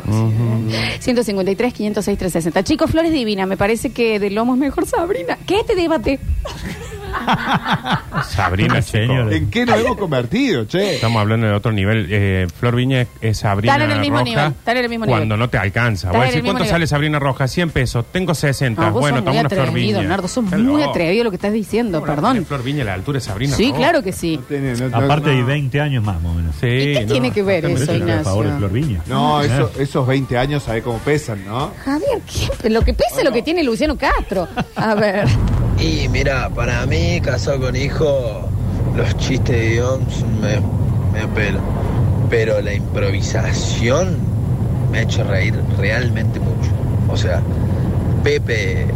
¿eh? 0.71 0.99
153, 1.01 1.73
506, 1.75 2.17
360. 2.17 2.63
Chicos, 2.63 2.89
Flores 2.89 3.11
Divina, 3.11 3.47
me 3.47 3.57
parece 3.57 3.91
que 3.91 4.21
de 4.21 4.31
Lomo 4.31 4.55
es 4.55 4.61
mejor 4.61 4.87
Sabrina. 4.87 5.37
¿Qué 5.49 5.61
este 5.61 5.75
debate? 5.75 6.21
Sabrina, 8.29 8.83
señora. 8.83 9.35
¿En 9.35 9.51
qué 9.51 9.67
nos 9.67 9.79
hemos 9.79 9.97
convertido, 9.97 10.65
che? 10.67 10.95
Estamos 10.97 11.21
hablando 11.21 11.47
de 11.47 11.53
otro 11.55 11.73
nivel. 11.73 12.07
Eh, 12.11 12.47
Flor 12.59 12.77
Viña 12.77 13.03
es- 13.03 13.09
es 13.21 13.39
Sabrina 13.39 13.75
Están 13.75 13.91
en 13.91 13.97
el 13.97 14.01
mismo 14.01 14.19
Roja 14.19 14.25
nivel, 14.31 14.47
están 14.53 14.77
en 14.77 14.85
el 14.85 14.91
mismo 14.91 15.07
cuando 15.07 15.25
nivel. 15.25 15.39
no 15.39 15.49
te 15.49 15.59
alcanza. 15.59 16.09
Están 16.09 16.13
Voy 16.13 16.21
a 16.21 16.25
en 16.25 16.29
decir, 16.31 16.43
mismo 16.43 16.53
¿cuánto 16.53 16.65
nivel. 16.65 16.75
sale 16.75 16.87
Sabrina 16.87 17.19
Roja? 17.19 17.49
100 17.49 17.71
pesos. 17.71 18.05
Tengo 18.13 18.35
60. 18.35 18.81
No, 18.83 18.91
vos 18.93 19.01
bueno, 19.01 19.19
sos 19.19 19.25
toma 19.27 19.41
una 19.41 19.49
Flor 19.49 19.61
atrevido, 19.69 19.99
Viña. 20.01 20.09
Nardo, 20.09 20.29
sos 20.29 20.45
Está 20.45 20.59
muy 20.59 20.81
loco. 20.81 20.91
atrevido 20.91 21.25
lo 21.25 21.31
que 21.31 21.37
estás 21.37 21.53
diciendo, 21.53 22.01
¿Cómo 22.01 22.07
la 22.07 22.15
perdón. 22.15 22.47
Flor 22.47 22.63
Viña 22.63 22.83
a 22.83 22.87
la 22.87 22.95
altura 22.95 23.17
de 23.19 23.25
Sabrina 23.25 23.57
Sí, 23.57 23.67
Roja? 23.69 23.79
claro 23.79 24.03
que 24.03 24.13
sí. 24.13 24.37
No 24.37 24.43
tiene- 24.45 24.75
no- 24.75 24.89
no- 24.89 24.97
Aparte 24.97 25.31
no. 25.31 25.37
hay 25.37 25.43
20 25.43 25.81
años 25.81 26.05
más, 26.05 26.21
más 26.23 26.33
o 26.33 26.35
menos. 26.35 26.55
Sí, 26.61 26.67
¿Y 26.67 26.93
qué 26.95 27.07
no, 27.07 27.13
tiene 27.13 27.31
que 27.31 27.43
ver 27.43 27.63
Pero 27.63 27.75
eso, 27.75 27.83
eso 27.85 27.93
a 27.93 27.97
Ignacio? 27.97 28.25
favor 28.25 28.47
de 28.47 28.57
Flor 28.59 28.73
Viña. 28.73 29.01
No, 29.07 29.43
Eh. 29.43 29.47
eso- 29.47 29.71
esos 29.79 30.07
20 30.07 30.39
años, 30.39 30.63
¿sabes 30.63 30.83
cómo 30.83 30.99
pesan, 30.99 31.45
no? 31.45 31.73
Javier, 31.85 32.21
¿qué? 32.61 32.71
lo 32.71 32.83
que 32.83 32.95
pese 32.95 33.25
lo 33.25 33.33
que 33.33 33.43
tiene 33.43 33.63
Luciano 33.63 33.97
Castro. 33.97 34.49
A 34.77 34.95
ver. 34.95 35.27
Y 35.79 36.09
mira, 36.09 36.49
para 36.51 36.87
mí, 36.87 37.02
casado 37.23 37.61
con 37.61 37.77
hijo, 37.77 38.49
los 38.97 39.17
chistes 39.17 39.57
de 39.57 39.79
son 39.79 40.41
me, 40.41 40.61
me 41.13 41.27
pelo. 41.35 41.61
Pero 42.31 42.61
la 42.61 42.75
improvisación 42.75 44.17
me 44.91 44.99
ha 44.99 45.03
hecho 45.03 45.25
reír 45.25 45.55
realmente 45.79 46.41
mucho. 46.41 46.71
O 47.09 47.17
sea, 47.17 47.43
Pepe 48.23 48.87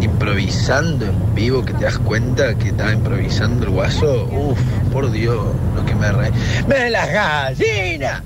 improvisando 0.00 1.06
en 1.06 1.34
vivo, 1.34 1.64
que 1.64 1.72
te 1.72 1.84
das 1.84 1.98
cuenta 1.98 2.54
que 2.58 2.68
estaba 2.68 2.92
improvisando 2.92 3.64
el 3.64 3.70
guaso, 3.70 4.28
uff, 4.30 4.60
por 4.92 5.10
Dios, 5.10 5.46
lo 5.74 5.86
que 5.86 5.94
me 5.94 6.12
reí. 6.12 6.30
¡Me 6.66 6.90
las 6.90 7.10
gallinas! 7.10 8.22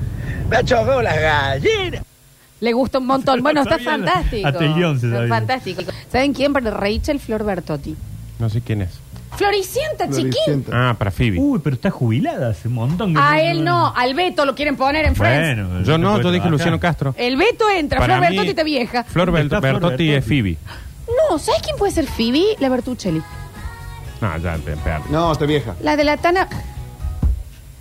¡Me 0.48 0.56
ha 0.56 0.64
chocado 0.64 1.02
las 1.02 1.20
gallinas! 1.20 2.02
Le 2.60 2.72
gusta 2.72 2.98
un 2.98 3.06
montón. 3.06 3.42
Bueno, 3.42 3.62
está 3.62 3.78
fantástico. 3.78 4.48
hasta 4.48 4.64
el 4.64 4.74
guion 4.74 4.98
se 4.98 5.06
Está 5.06 5.28
fantástico. 5.28 5.82
¿Saben 6.10 6.32
quién? 6.32 6.52
Rachel 6.54 7.20
Flor 7.20 7.44
Bertotti. 7.44 7.94
No 8.38 8.48
sé 8.48 8.60
quién 8.60 8.82
es. 8.82 8.90
Floricienta, 9.38 10.06
chiquín. 10.10 10.32
Floricienta. 10.32 10.90
Ah, 10.90 10.94
para 10.98 11.10
Phoebe. 11.10 11.38
Uy, 11.38 11.60
pero 11.62 11.76
está 11.76 11.90
jubilada 11.90 12.50
hace 12.50 12.68
un 12.68 12.74
montón. 12.74 13.14
que 13.14 13.20
A 13.20 13.40
él 13.40 13.64
no, 13.64 13.92
al 13.96 14.14
Beto 14.14 14.44
lo 14.44 14.54
quieren 14.54 14.76
poner 14.76 15.04
en 15.06 15.14
Friends. 15.16 15.62
Bueno, 15.64 15.82
Yo 15.84 15.96
no, 15.96 16.20
yo 16.20 16.30
dije. 16.32 16.48
Luciano 16.50 16.80
Castro. 16.80 17.14
El 17.16 17.36
Beto 17.36 17.70
entra, 17.70 18.00
Para 18.00 18.16
Flor 18.16 18.20
mí, 18.30 18.36
Bertotti 18.36 18.50
está 18.50 18.62
vieja. 18.64 19.04
Flor 19.04 19.26
¿Dónde 19.26 19.40
Bel- 19.40 19.46
está 19.46 19.60
Flor 19.60 19.72
Bertotti 19.80 20.10
es? 20.12 20.24
Phoebe. 20.26 20.56
No, 21.30 21.38
¿sabes 21.38 21.62
quién 21.62 21.76
puede 21.76 21.92
ser 21.92 22.06
Phoebe? 22.06 22.56
La 22.58 22.68
Bertuccelli. 22.68 23.22
No, 24.20 24.36
ya 24.38 24.56
te 24.56 24.76
perdí. 24.76 25.04
No, 25.10 25.30
está 25.32 25.46
vieja. 25.46 25.74
La 25.80 25.96
de 25.96 26.04
la 26.04 26.16
Tana. 26.16 26.48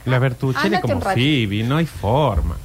La 0.06 0.20
Bertuccelli 0.20 0.68
Ándate 0.68 0.82
como 0.84 0.96
un 0.96 1.02
rato. 1.02 1.16
Phoebe, 1.16 1.64
no 1.64 1.78
hay 1.78 1.86
forma. 1.86 2.56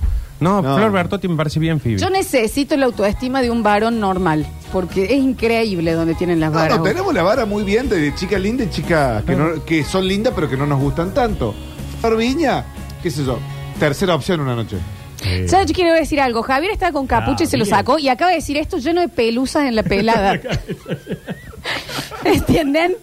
No, 0.42 0.60
No. 0.62 0.76
Flor 0.76 0.92
Bertotti 0.92 1.28
me 1.28 1.36
parece 1.36 1.58
bien 1.60 1.80
Phoebe. 1.80 1.98
Yo 1.98 2.10
necesito 2.10 2.76
la 2.76 2.86
autoestima 2.86 3.40
de 3.42 3.50
un 3.50 3.62
varón 3.62 4.00
normal. 4.00 4.46
Porque 4.72 5.04
es 5.04 5.12
increíble 5.20 5.92
donde 5.92 6.14
tienen 6.14 6.40
las 6.40 6.50
No, 6.50 6.58
varas. 6.58 6.78
no, 6.78 6.82
tenemos 6.84 7.12
la 7.12 7.22
vara 7.22 7.44
muy 7.44 7.62
bien 7.62 7.88
de 7.90 8.14
chicas 8.14 8.40
lindas 8.40 8.68
y 8.68 8.70
chicas 8.70 9.22
que, 9.24 9.36
no- 9.36 9.62
que 9.66 9.84
son 9.84 10.08
lindas 10.08 10.32
pero 10.34 10.48
que 10.48 10.56
no 10.56 10.64
nos 10.66 10.80
gustan 10.80 11.12
tanto. 11.12 11.54
Flor 12.00 12.16
Viña, 12.16 12.64
qué 13.02 13.10
sé 13.10 13.22
yo, 13.24 13.38
tercera 13.78 14.14
opción 14.14 14.40
una 14.40 14.54
noche. 14.56 14.78
Eh, 15.24 15.46
¿Sabes? 15.46 15.66
Yo 15.66 15.74
quiero 15.74 15.92
decir 15.92 16.20
algo. 16.20 16.42
Javier 16.42 16.72
estaba 16.72 16.90
con 16.90 17.06
capucha 17.06 17.44
y 17.44 17.46
se 17.46 17.56
lo 17.58 17.64
Javier. 17.64 17.78
sacó 17.78 17.98
y 17.98 18.08
acaba 18.08 18.30
de 18.30 18.38
decir 18.38 18.56
esto 18.56 18.78
lleno 18.78 19.02
de 19.02 19.08
pelusas 19.08 19.66
en 19.66 19.76
la 19.76 19.82
pelada. 19.82 20.40
¿Entienden? 22.24 22.96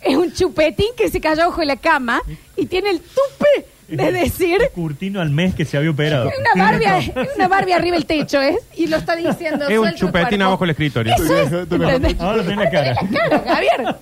Es 0.00 0.16
un 0.16 0.32
chupetín 0.32 0.88
que 0.96 1.10
se 1.10 1.20
cayó 1.20 1.48
bajo 1.48 1.62
la 1.64 1.76
cama 1.76 2.20
y 2.56 2.66
tiene 2.66 2.90
el 2.90 3.00
tupe 3.00 3.66
de 3.88 4.12
decir 4.12 4.58
Curtino 4.74 5.20
al 5.20 5.30
mes 5.30 5.54
que 5.54 5.64
se 5.64 5.76
había 5.76 5.90
operado. 5.90 6.30
una 6.54 6.64
Barbie, 6.64 7.12
una 7.36 7.48
Barbie 7.48 7.72
arriba 7.72 7.96
el 7.96 8.06
techo, 8.06 8.40
¿es? 8.40 8.56
Y 8.76 8.86
lo 8.86 8.96
está 8.96 9.16
diciendo. 9.16 9.68
es 9.68 9.78
un 9.78 9.88
el 9.88 9.94
chupetín 9.94 10.42
abajo 10.42 10.64
del 10.64 10.70
escritorio. 10.70 11.14
Eso 11.14 11.36
es. 11.36 11.52
Estoy 11.52 11.78
mejor, 11.78 11.94
¿entendés? 11.94 12.20
Ahora 12.20 12.42
tiene 12.42 12.64
la 12.64 12.70
cara. 12.70 12.96
Claro, 13.10 13.42
Javier. 13.46 13.96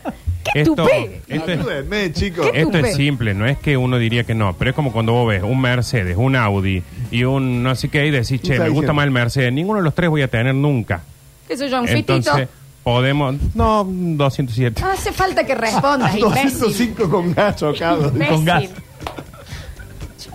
¿Qué 0.53 0.61
Esto, 0.61 0.75
tupé? 0.75 1.23
esto 1.27 1.51
es, 1.51 1.59
Ayúdenme, 1.59 2.13
chicos. 2.13 2.51
¿Qué? 2.51 2.61
esto 2.61 2.79
es 2.79 2.95
simple, 2.97 3.33
no 3.33 3.47
es 3.47 3.59
que 3.59 3.77
uno 3.77 3.97
diría 3.97 4.25
que 4.25 4.35
no, 4.35 4.55
pero 4.59 4.71
es 4.71 4.77
como 4.77 4.93
cuando 4.93 5.13
vos 5.13 5.29
ves 5.29 5.43
un 5.43 5.59
Mercedes, 5.61 6.17
un 6.19 6.37
Audi 6.37 6.83
y 7.11 7.25
un 7.25 7.63
no 7.63 7.75
sé 7.75 7.89
qué 7.89 8.07
y 8.07 8.11
decís, 8.11 8.43
che, 8.43 8.59
me 8.59 8.69
gusta 8.69 8.93
más 8.93 9.05
el 9.05 9.11
Mercedes. 9.11 9.53
Ninguno 9.53 9.79
de 9.79 9.85
los 9.85 9.95
tres 9.95 10.11
voy 10.11 10.23
a 10.23 10.29
tener 10.29 10.55
nunca. 10.55 11.03
¿Qué 11.49 11.57
soy 11.57 11.71
yo, 11.71 11.81
un 11.81 11.89
fitito? 11.89 12.15
Entonces, 12.15 12.49
podemos... 12.83 13.37
No, 13.55 13.85
207. 13.89 14.81
No 14.83 14.89
hace 14.89 15.13
falta 15.13 15.45
que 15.45 15.55
respondas, 15.55 16.15
imbécil. 16.19 16.61
205 16.61 17.11
con 17.11 17.35
gas 17.35 17.57
chocado. 17.57 18.09
Imbécil. 18.09 18.35
Con 18.35 18.45
gas. 18.45 18.65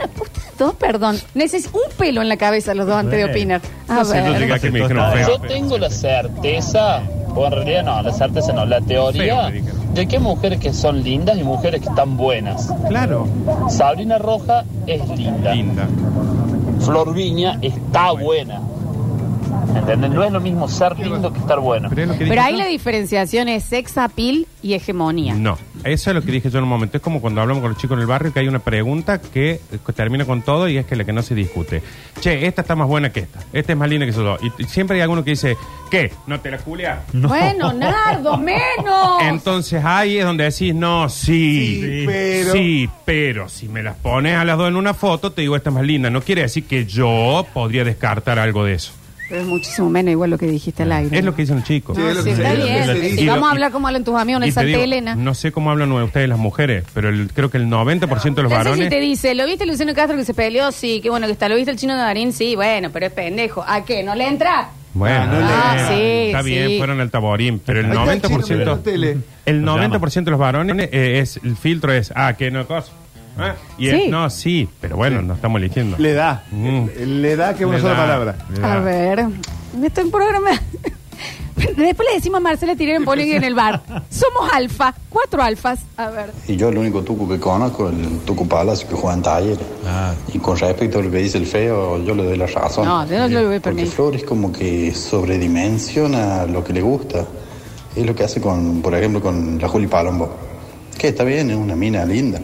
Puta 0.07 0.31
dos, 0.57 0.73
perdón. 0.75 1.17
Necesito 1.35 1.77
un 1.77 1.91
pelo 1.97 2.21
en 2.21 2.29
la 2.29 2.37
cabeza 2.37 2.73
los 2.73 2.85
dos 2.87 2.95
antes 2.95 3.17
de 3.17 3.25
opinar. 3.25 3.61
A 3.87 4.03
yo 4.03 4.09
ver. 4.09 4.39
llegué 4.39 4.53
aquí 4.53 4.67
y 4.67 4.71
me 4.71 4.79
dijeron 4.81 5.05
Yo 5.11 5.17
feo. 5.17 5.27
Yo 5.29 5.39
tengo 5.47 5.77
la 5.77 5.89
certeza, 5.89 7.01
o 7.35 7.45
en 7.45 7.51
realidad 7.51 7.83
no, 7.83 8.01
la 8.01 8.11
certeza 8.13 8.51
no, 8.53 8.65
la 8.65 8.77
Feo, 8.81 8.87
teoría 9.11 9.43
me 9.49 9.51
dijeron. 9.53 9.93
de 9.93 10.07
que 10.07 10.15
hay 10.17 10.21
mujeres 10.21 10.59
que 10.59 10.73
son 10.73 11.01
lindas 11.03 11.37
y 11.37 11.43
mujeres 11.43 11.81
que 11.81 11.87
están 11.89 12.17
buenas. 12.17 12.69
Claro, 12.89 13.27
Sabrina 13.69 14.17
Roja 14.17 14.65
es 14.85 15.07
linda. 15.17 15.53
linda. 15.53 15.87
Flor 16.81 17.13
Viña 17.13 17.57
está 17.61 18.11
buena. 18.11 18.61
¿Entendés? 19.75 20.09
No 20.11 20.23
es 20.23 20.31
lo 20.31 20.39
mismo 20.41 20.67
ser 20.67 20.97
lindo 20.97 21.31
que 21.31 21.39
estar 21.39 21.59
bueno. 21.59 21.89
Pero, 21.89 22.01
es 22.03 22.07
lo 22.07 22.13
que 22.13 22.19
Pero 22.19 22.31
dije 22.31 22.39
ahí 22.45 22.53
yo. 22.53 22.59
la 22.59 22.65
diferenciación 22.65 23.47
es 23.49 23.63
sex 23.65 23.97
appeal 23.97 24.47
y 24.63 24.73
hegemonía. 24.73 25.35
No. 25.35 25.57
Eso 25.83 26.09
es 26.11 26.15
lo 26.15 26.21
que 26.21 26.31
dije 26.31 26.49
yo 26.49 26.57
en 26.59 26.63
un 26.65 26.69
momento. 26.69 26.97
Es 26.97 27.03
como 27.03 27.21
cuando 27.21 27.41
hablamos 27.41 27.61
con 27.61 27.71
los 27.71 27.79
chicos 27.81 27.95
en 27.95 28.01
el 28.01 28.07
barrio 28.07 28.33
que 28.33 28.39
hay 28.39 28.47
una 28.47 28.59
pregunta 28.59 29.19
que 29.21 29.59
termina 29.95 30.25
con 30.25 30.41
todo 30.41 30.67
y 30.67 30.77
es 30.77 30.85
que 30.85 30.95
la 30.95 31.03
que 31.05 31.13
no 31.13 31.21
se 31.21 31.35
discute. 31.35 31.81
Che, 32.19 32.45
esta 32.47 32.61
está 32.61 32.75
más 32.75 32.87
buena 32.87 33.11
que 33.11 33.21
esta. 33.21 33.39
Esta 33.53 33.71
es 33.73 33.77
más 33.77 33.89
linda 33.89 34.05
que 34.05 34.11
eso. 34.11 34.37
Y, 34.41 34.63
y 34.63 34.65
siempre 34.65 34.97
hay 34.97 35.01
alguno 35.01 35.23
que 35.23 35.31
dice, 35.31 35.55
¿qué? 35.89 36.11
¿No 36.27 36.39
te 36.41 36.51
la 36.51 36.57
culia? 36.57 37.03
Bueno, 37.13 37.71
Nardo, 37.73 38.37
menos. 38.37 39.21
Entonces 39.21 39.83
ahí 39.83 40.17
es 40.17 40.25
donde 40.25 40.43
decís, 40.45 40.75
no, 40.75 41.07
sí, 41.09 41.79
Sí, 41.81 42.03
pero- 42.05 42.51
sí, 42.51 42.89
pero 43.05 43.49
si 43.49 43.67
me 43.69 43.81
las 43.81 43.95
pones 43.95 44.35
a 44.35 44.43
las 44.45 44.57
dos 44.57 44.67
en 44.67 44.75
una 44.75 44.93
foto, 44.93 45.31
te 45.31 45.41
digo, 45.41 45.55
esta 45.55 45.69
es 45.69 45.73
más 45.75 45.83
linda. 45.83 46.09
No 46.09 46.21
quiere 46.21 46.41
decir 46.43 46.65
que 46.65 46.85
yo 46.85 47.45
podría 47.53 47.83
descartar 47.83 48.37
algo 48.39 48.65
de 48.65 48.73
eso. 48.73 48.91
Pero 49.29 49.41
es 49.41 49.47
muchísimo 49.47 49.89
menos 49.91 50.11
igual 50.11 50.31
lo 50.31 50.37
que 50.39 50.47
dijiste 50.47 50.81
al 50.83 50.91
aire. 50.91 51.17
Es 51.19 51.23
lo 51.23 51.35
que 51.35 51.43
dicen 51.43 51.57
los 51.57 51.65
chicos. 51.65 51.95
Sí, 51.95 52.01
es 52.03 52.15
lo 52.17 52.23
que 52.23 52.35
se- 52.35 52.41
está 52.41 52.51
es 52.53 52.59
lo 52.59 52.65
que 52.65 52.71
bien. 52.71 52.85
se 52.85 52.93
Si 52.95 52.99
dice. 53.11 53.21
Y 53.21 53.27
vamos 53.27 53.47
a 53.47 53.51
hablar 53.51 53.71
como 53.71 53.87
hablan 53.87 54.03
tus 54.03 54.15
amigos 54.15 54.41
en 54.41 54.47
Y 54.47 54.51
te 54.51 54.55
Santa 54.55 54.67
digo, 54.67 54.81
Elena. 54.83 55.15
No 55.15 55.33
sé 55.35 55.51
cómo 55.51 55.69
hablan 55.69 55.91
ustedes 55.91 56.27
las 56.27 56.39
mujeres, 56.39 56.83
pero 56.95 57.09
el- 57.09 57.31
creo 57.31 57.51
que 57.51 57.57
el 57.57 57.67
90% 57.69 58.41
de 58.41 58.43
los 58.43 58.51
Entonces, 58.51 58.71
varones... 58.71 58.85
si 58.85 58.89
te 58.89 58.99
dice, 58.99 59.35
¿lo 59.35 59.45
viste 59.45 59.65
Luciano 59.67 59.93
Castro 59.93 60.17
que 60.17 60.25
se 60.25 60.33
peleó? 60.33 60.71
Sí, 60.71 60.99
qué 61.01 61.09
bueno 61.11 61.27
que 61.27 61.33
está. 61.33 61.47
¿Lo 61.47 61.55
viste 61.55 61.69
el 61.71 61.77
chino 61.77 61.93
de 61.93 61.99
Darín? 62.01 62.33
Sí, 62.33 62.55
bueno, 62.55 62.89
pero 62.91 63.05
es 63.05 63.11
pendejo. 63.13 63.63
¿A 63.67 63.85
qué? 63.85 64.01
¿No 64.03 64.15
le 64.15 64.27
entra? 64.27 64.69
Bueno, 64.95 65.15
Ah, 65.21 65.25
no 65.27 65.39
le- 65.39 65.45
está 65.45 65.87
sí, 65.89 66.01
está 66.31 66.41
bien, 66.41 66.67
sí. 66.69 66.77
fueron 66.79 66.99
al 66.99 67.11
taborín, 67.11 67.61
pero 67.63 67.81
el 67.81 67.85
Ahí 67.85 67.91
está 67.91 68.01
el 68.13 68.21
90%, 68.21 68.43
chino 68.47 68.57
viendo 68.57 68.79
tele. 68.79 69.17
el 69.45 69.61
Lo 69.61 69.77
90% 69.77 70.25
de 70.25 70.31
los 70.31 70.39
varones 70.39 70.89
eh, 70.91 71.19
es 71.19 71.39
el 71.43 71.55
filtro 71.55 71.93
es, 71.93 72.11
ah, 72.15 72.33
que 72.33 72.49
no 72.49 72.65
cosa. 72.65 72.91
Ah, 73.39 73.55
Y 73.77 73.89
Sí. 73.89 73.95
es, 74.03 74.09
no, 74.09 74.29
sí, 74.29 74.69
pero 74.81 74.95
bueno, 74.97 75.21
no 75.21 75.33
estamos 75.35 75.59
eligiendo. 75.61 75.97
Le 75.97 76.13
da. 76.13 76.43
Mm. 76.51 76.85
Le 77.21 77.35
da 77.35 77.53
que 77.55 77.65
una 77.65 77.75
Le 77.77 77.81
sola 77.81 77.93
da, 77.93 77.99
palabra. 77.99 78.35
le 78.53 78.59
da. 78.59 78.73
A 78.73 78.79
ver, 78.79 79.25
estoy 79.83 80.03
en 80.05 80.11
programa. 80.11 80.51
Después 81.55 82.07
le 82.09 82.15
decimos 82.15 82.37
a 82.37 82.39
Marcela 82.39 82.73
tirar 82.77 82.95
en 82.95 83.03
Poli 83.03 83.29
en 83.33 83.43
el 83.43 83.53
bar. 83.53 83.81
Somos 84.09 84.49
alfa, 84.53 84.93
cuatro 85.09 85.41
alfas. 85.41 85.79
A 85.97 86.09
ver. 86.09 86.31
Y 86.47 86.55
yo 86.55 86.69
el 86.69 86.77
único 86.77 87.01
tucu 87.03 87.27
que 87.27 87.37
conozco 87.37 87.89
el 87.89 88.19
tucu 88.19 88.47
Palacio 88.47 88.87
que 88.87 88.95
juega 88.95 89.15
en 89.17 89.21
talleres. 89.21 89.59
Ah. 89.85 90.13
Y 90.33 90.39
con 90.39 90.57
respecto 90.57 90.99
a 90.99 91.01
lo 91.01 91.11
que 91.11 91.17
dice 91.17 91.37
el 91.37 91.45
feo, 91.45 92.01
yo 92.05 92.15
le 92.15 92.23
doy 92.23 92.37
la 92.37 92.47
razón. 92.47 92.85
No, 92.85 93.05
yo 93.07 93.17
no 93.19 93.27
lo 93.27 93.47
voy 93.47 93.57
a 93.57 93.59
Porque. 93.59 93.85
Flores 93.87 94.23
como 94.23 94.53
que 94.53 94.93
sobredimensiona 94.95 96.45
lo 96.45 96.63
que 96.63 96.71
le 96.71 96.81
gusta. 96.81 97.25
Es 97.93 98.05
lo 98.05 98.15
que 98.15 98.23
hace 98.23 98.39
con, 98.39 98.81
por 98.81 98.95
ejemplo, 98.95 99.21
con 99.21 99.59
la 99.59 99.67
Juli 99.67 99.87
Palombo. 99.87 100.33
Que 100.97 101.09
está 101.09 101.25
bien, 101.25 101.49
es 101.49 101.57
una 101.57 101.75
mina 101.75 102.05
linda. 102.05 102.39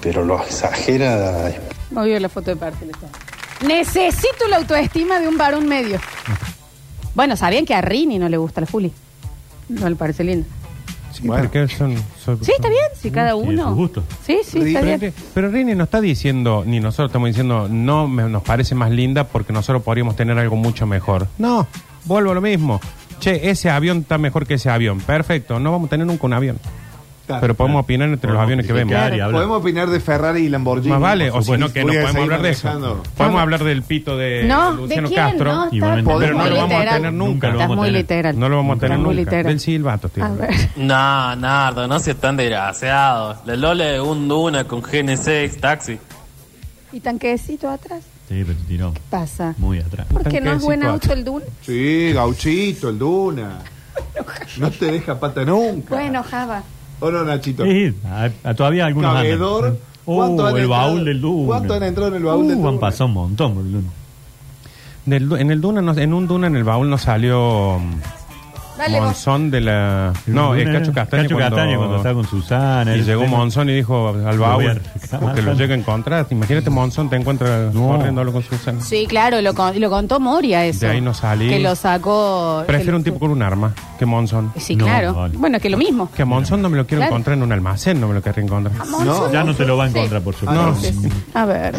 Pero 0.00 0.24
lo 0.24 0.42
exagera. 0.42 1.52
No 1.90 2.04
vio 2.04 2.18
la 2.20 2.28
foto 2.28 2.50
de 2.50 2.56
perfil. 2.56 2.90
está. 2.90 3.06
Necesito 3.66 4.46
la 4.48 4.56
autoestima 4.58 5.18
de 5.18 5.28
un 5.28 5.36
varón 5.36 5.66
medio. 5.66 5.98
Bueno, 7.14 7.36
¿sabían 7.36 7.64
que 7.64 7.74
a 7.74 7.80
Rini 7.80 8.18
no 8.18 8.28
le 8.28 8.36
gusta 8.36 8.60
la 8.60 8.66
Juli? 8.68 8.92
No 9.68 9.88
le 9.88 9.96
parece 9.96 10.22
linda. 10.24 10.46
Sí, 11.12 11.26
Bueno. 11.26 11.44
porque 11.44 11.66
son, 11.68 11.96
son- 12.24 12.44
Sí, 12.44 12.52
está 12.54 12.68
bien, 12.68 12.82
si 12.94 13.10
cada 13.10 13.34
uno. 13.34 13.64
sus 13.68 13.74
gustos. 13.74 14.04
Sí, 14.24 14.38
sí, 14.44 14.58
está 14.60 14.80
Pero, 14.80 14.98
bien. 14.98 15.14
pero 15.34 15.48
Rini 15.50 15.74
no 15.74 15.84
está 15.84 16.00
diciendo, 16.00 16.62
ni 16.64 16.78
nosotros 16.80 17.08
estamos 17.08 17.28
diciendo, 17.28 17.66
no 17.68 18.06
me- 18.06 18.28
nos 18.28 18.42
parece 18.44 18.74
más 18.76 18.90
linda 18.90 19.24
porque 19.24 19.52
nosotros 19.52 19.82
podríamos 19.82 20.14
tener 20.14 20.38
algo 20.38 20.54
mucho 20.54 20.86
mejor. 20.86 21.26
No, 21.38 21.66
vuelvo 22.04 22.30
a 22.30 22.34
lo 22.34 22.40
mismo. 22.40 22.80
Che, 23.18 23.50
ese 23.50 23.68
avión 23.70 23.98
está 23.98 24.16
mejor 24.18 24.46
que 24.46 24.54
ese 24.54 24.70
avión. 24.70 25.00
Perfecto, 25.00 25.58
no 25.58 25.72
vamos 25.72 25.88
a 25.88 25.90
tener 25.90 26.06
nunca 26.06 26.24
un 26.26 26.34
avión. 26.34 26.58
Claro. 27.28 27.40
pero 27.42 27.54
podemos 27.54 27.82
opinar 27.84 28.08
entre 28.08 28.16
los 28.30 28.36
Podemos 28.36 28.42
aviones 28.44 28.66
que 28.66 28.72
vemos. 28.72 28.90
criticar 28.90 29.14
y 29.16 29.20
hablar. 29.20 29.32
Podemos 29.42 29.60
opinar 29.60 29.90
de 29.90 30.00
Ferrari 30.00 30.40
y 30.40 30.48
Lamborghini. 30.48 30.88
Más 30.90 31.00
vale, 31.00 31.30
por 31.30 31.40
o 31.40 31.42
si 31.42 31.50
no, 31.52 31.68
supuesto. 31.68 31.74
que 31.74 31.80
no 31.80 31.86
Voy 31.86 31.96
a 31.96 32.00
podemos 32.00 32.12
seguir 32.14 32.22
hablar 32.24 32.42
de 32.42 32.50
eso. 32.50 32.68
manejando. 32.68 33.02
Podemos 33.16 33.40
hablar 33.42 33.64
del 33.64 33.82
pito 33.82 34.16
de 34.16 34.44
No, 34.44 34.70
¿de 34.72 34.76
Luciano 34.78 35.08
quién? 35.08 35.20
Castro. 35.20 35.52
No, 35.54 35.64
está- 35.64 35.76
Igualmente. 35.76 36.14
Pero 36.18 36.32
no 36.32 36.38
muy 36.40 36.48
lo 36.50 36.56
vamos 36.56 36.72
a 36.72 36.78
literal. 36.78 36.96
tener 36.96 37.12
nunca. 37.12 37.48
Estás 37.50 37.68
muy 37.68 37.90
literal. 37.90 38.38
No 38.40 38.48
lo 38.48 38.56
vamos 38.56 38.76
a 38.76 38.80
tener 38.80 38.92
Estás 38.92 39.04
muy 39.06 39.14
nunca. 39.16 39.30
literal. 39.30 39.44
Del 39.52 39.60
silbato, 39.60 40.08
tío. 40.08 40.24
A 40.24 40.28
ver. 40.30 40.50
No, 40.76 41.36
Nardo, 41.36 41.86
no 41.86 41.98
seas 42.00 42.16
tan 42.16 42.36
desgraciado. 42.36 43.36
La 43.44 43.56
Lola 43.56 43.90
es 43.94 44.00
un 44.00 44.26
Duna 44.26 44.64
con 44.64 44.80
GNC 44.80 45.48
taxi. 45.60 45.98
¿Y 46.92 47.00
tanquecito 47.00 47.68
atrás? 47.68 48.00
Sí, 48.28 48.42
pero 48.46 48.58
tiró 48.66 48.92
¿Qué 48.94 49.00
pasa? 49.10 49.54
muy 49.58 49.78
atrás. 49.80 50.06
Porque 50.12 50.40
no 50.40 50.52
es 50.52 50.62
buen 50.62 50.80
Tanquecito 50.80 51.12
auto 51.12 51.18
el 51.18 51.24
Dun. 51.24 51.42
Sí, 51.62 52.12
gauchito, 52.14 52.88
el 52.88 52.98
Duna. 52.98 53.58
No 54.58 54.70
te 54.70 54.92
deja 54.92 55.18
pata 55.18 55.44
nunca. 55.44 55.94
Bueno, 55.94 56.22
Java. 56.22 56.62
¿O 57.00 57.10
no, 57.10 57.24
Nachito? 57.24 57.64
Sí, 57.64 57.94
a- 58.06 58.30
a- 58.44 58.54
todavía 58.54 58.86
algunos 58.86 59.10
andan. 59.10 59.24
Cabedor. 59.24 59.78
Uh, 60.06 60.16
¿Cuánto 60.16 60.46
han 60.46 60.56
el 60.56 60.62
entrado? 60.62 60.82
baúl 60.86 61.04
del 61.04 61.20
Duna. 61.20 61.46
¿Cuánto 61.46 61.74
han 61.74 61.82
entrado 61.82 62.08
en 62.08 62.14
el 62.16 62.22
baúl 62.24 62.44
uh, 62.44 62.48
del 62.48 62.56
han 62.56 62.62
Duna? 62.62 62.80
pasado 62.80 63.06
un 63.06 63.12
montón 63.12 63.54
por 63.54 63.64
el 63.64 63.72
Duna. 63.72 63.88
Del 65.06 65.32
en 65.40 65.50
el 65.50 65.60
Duna, 65.60 65.82
no- 65.82 65.96
en 65.98 66.12
un 66.14 66.26
Duna 66.26 66.46
en 66.48 66.56
el 66.56 66.64
baúl 66.64 66.88
no 66.90 66.98
salió 66.98 67.78
mm, 67.78 68.00
Dale 68.78 68.98
vos. 69.00 69.06
Monzón 69.08 69.50
de 69.50 69.60
la. 69.60 70.12
No, 70.26 70.54
El 70.54 70.60
es 70.60 70.66
Cacho 70.68 70.90
era 70.92 70.92
Castaña. 71.02 71.22
Cacho 71.24 71.34
cuando, 71.34 71.56
Castaña 71.56 71.76
cuando 71.76 71.96
estaba 71.96 72.14
con 72.14 72.26
Susana. 72.28 72.96
Y 72.96 73.00
el 73.00 73.04
llegó 73.06 73.22
tema. 73.22 73.36
Monzón 73.36 73.68
y 73.70 73.74
dijo 73.74 74.08
al 74.08 74.38
rescatar. 74.94 75.20
Porque 75.20 75.42
lo 75.42 75.54
llega 75.54 75.74
a 75.74 75.78
encontrar. 75.78 76.26
Imagínate, 76.30 76.70
Monzón 76.70 77.10
te 77.10 77.16
encuentra 77.16 77.70
No. 77.72 77.88
corriendo 77.88 78.20
hablo 78.20 78.32
con 78.32 78.42
Susana. 78.42 78.80
Sí, 78.80 79.06
claro, 79.08 79.40
lo, 79.40 79.52
con- 79.54 79.78
lo 79.80 79.90
contó 79.90 80.20
Moria 80.20 80.64
eso. 80.64 80.86
De 80.86 80.92
ahí 80.92 81.00
no 81.00 81.12
salí. 81.12 81.48
Que 81.48 81.58
lo 81.58 81.74
sacó. 81.74 82.62
Prefiero 82.66 82.96
un 82.96 83.04
tipo 83.04 83.18
con 83.18 83.30
un 83.30 83.42
arma 83.42 83.74
que 83.98 84.06
Monzón. 84.06 84.52
Sí, 84.56 84.76
No, 84.76 84.84
claro. 84.86 85.14
vale. 85.14 85.36
Bueno, 85.36 85.58
que 85.60 85.68
lo 85.70 85.76
mismo. 85.76 86.10
Que 86.14 86.22
a 86.22 86.26
Monzón 86.26 86.62
no 86.62 86.68
me 86.68 86.76
lo 86.76 86.86
quiero 86.86 87.00
Claro. 87.00 87.14
encontrar 87.16 87.36
en 87.36 87.42
un 87.42 87.52
almacén, 87.52 88.00
no 88.00 88.06
me 88.08 88.14
lo 88.14 88.22
querría 88.22 88.44
encontrar. 88.44 88.74
No, 88.86 89.32
Ya 89.32 89.42
no 89.44 89.54
te 89.54 89.64
lo 89.66 89.76
va 89.76 89.84
a 89.84 89.88
encontrar, 89.88 90.20
Sí. 90.20 90.24
por 90.24 90.34
supuesto. 90.34 90.62
no. 91.32 91.40
A 91.40 91.44
ver. 91.44 91.74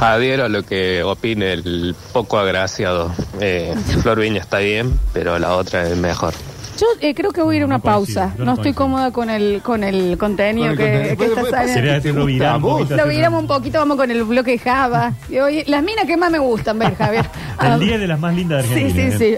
Adhiero 0.00 0.44
a 0.44 0.48
lo 0.48 0.62
que 0.62 1.02
opine 1.02 1.52
el 1.54 1.94
poco 2.12 2.38
agraciado. 2.38 3.12
Eh, 3.40 3.74
Flor 4.02 4.20
Viña 4.20 4.40
está 4.40 4.58
bien, 4.58 4.98
pero 5.12 5.38
la 5.38 5.56
otra 5.56 5.88
es 5.88 5.96
mejor. 5.96 6.34
Yo 6.78 6.86
eh, 7.00 7.12
creo 7.12 7.32
que 7.32 7.42
voy 7.42 7.56
a 7.56 7.58
ir 7.58 7.62
a 7.64 7.66
No, 7.66 7.74
una 7.74 7.78
no 7.78 7.82
coincido, 7.82 8.20
pausa. 8.20 8.34
yo 8.38 8.44
No 8.44 8.44
no 8.44 8.52
estoy 8.52 8.72
coincido. 8.72 8.84
cómoda 8.84 9.10
con 9.10 9.30
el, 9.30 9.60
con 9.62 9.82
el 9.82 10.16
contenido 10.16 10.68
Con 10.68 10.70
el 10.72 10.78
que, 10.78 10.84
contenido. 10.92 11.16
que 11.18 11.24
está 11.24 11.40
pues, 11.40 11.50
saliendo. 11.50 11.74
Sería 11.74 11.92
¿Te 11.94 11.96
hacerlo 11.98 12.20
gusta 12.20 12.32
viral 12.32 12.52
a 12.52 12.56
un 12.56 12.62
poquito. 12.62 12.96
Lo 12.96 13.02
hacer- 13.02 13.16
viramos 13.16 13.40
un 13.42 13.46
poquito, 13.48 13.78
vamos 13.80 13.96
con 13.96 14.10
el 14.12 14.22
bloque 14.22 14.58
Java. 14.58 15.12
Y 15.28 15.38
hoy, 15.38 15.64
las 15.66 15.82
minas 15.82 16.04
que 16.06 16.16
más 16.16 16.30
me 16.30 16.38
gustan 16.38 16.78
ver, 16.78 16.94
Javier. 16.94 17.26
A 17.58 17.66
El. 17.74 17.80
10 17.80 18.00
de 18.00 18.06
las 18.06 18.20
más 18.20 18.32
lindas 18.36 18.62
de 18.62 18.68
Sí, 18.68 18.84
Argentina. 18.84 19.18
sí, 19.18 19.18
sí. 19.18 19.36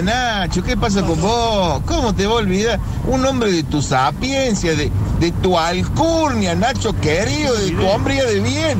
Nacho, 0.00 0.62
¿qué 0.62 0.76
pasa 0.76 1.02
con 1.02 1.20
vos? 1.20 1.82
¿Cómo 1.86 2.14
te 2.14 2.26
va 2.26 2.34
a 2.34 2.36
olvidar? 2.36 2.80
Un 3.06 3.26
hombre 3.26 3.52
de 3.52 3.62
tu 3.64 3.82
sapiencia, 3.82 4.74
de, 4.74 4.90
de 5.20 5.32
tu 5.42 5.58
alcurnia, 5.58 6.54
Nacho 6.54 6.98
querido, 7.00 7.54
de 7.54 7.72
tu 7.72 7.86
hombría 7.86 8.24
de 8.24 8.40
bien. 8.40 8.78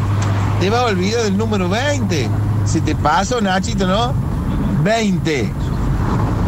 Te 0.60 0.70
va 0.70 0.80
a 0.80 0.84
olvidar 0.84 1.24
del 1.24 1.36
número 1.36 1.68
20. 1.68 2.28
Se 2.64 2.80
te 2.80 2.94
pasó, 2.94 3.40
Nachito, 3.40 3.86
¿no? 3.86 4.14
20. 4.84 5.52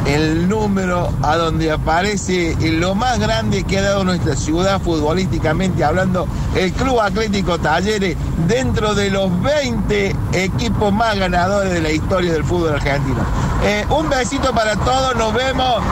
El 0.06 0.48
número 0.48 1.10
a 1.22 1.36
donde 1.36 1.70
aparece 1.70 2.54
lo 2.60 2.94
más 2.94 3.18
grande 3.18 3.64
que 3.64 3.78
ha 3.78 3.82
dado 3.82 4.04
nuestra 4.04 4.36
ciudad 4.36 4.80
futbolísticamente 4.80 5.82
hablando, 5.82 6.28
el 6.54 6.72
Club 6.72 7.00
Atlético 7.00 7.58
Talleres, 7.58 8.14
dentro 8.46 8.94
de 8.94 9.10
los 9.10 9.30
20 9.42 10.14
equipos 10.34 10.92
más 10.92 11.18
ganadores 11.18 11.72
de 11.72 11.80
la 11.80 11.90
historia 11.90 12.32
del 12.34 12.44
fútbol 12.44 12.74
argentino. 12.74 13.24
Eh, 13.64 13.84
un 13.88 14.10
besito 14.10 14.52
para 14.54 14.76
todos, 14.76 15.16
nos 15.16 15.32
vemos. 15.32 15.82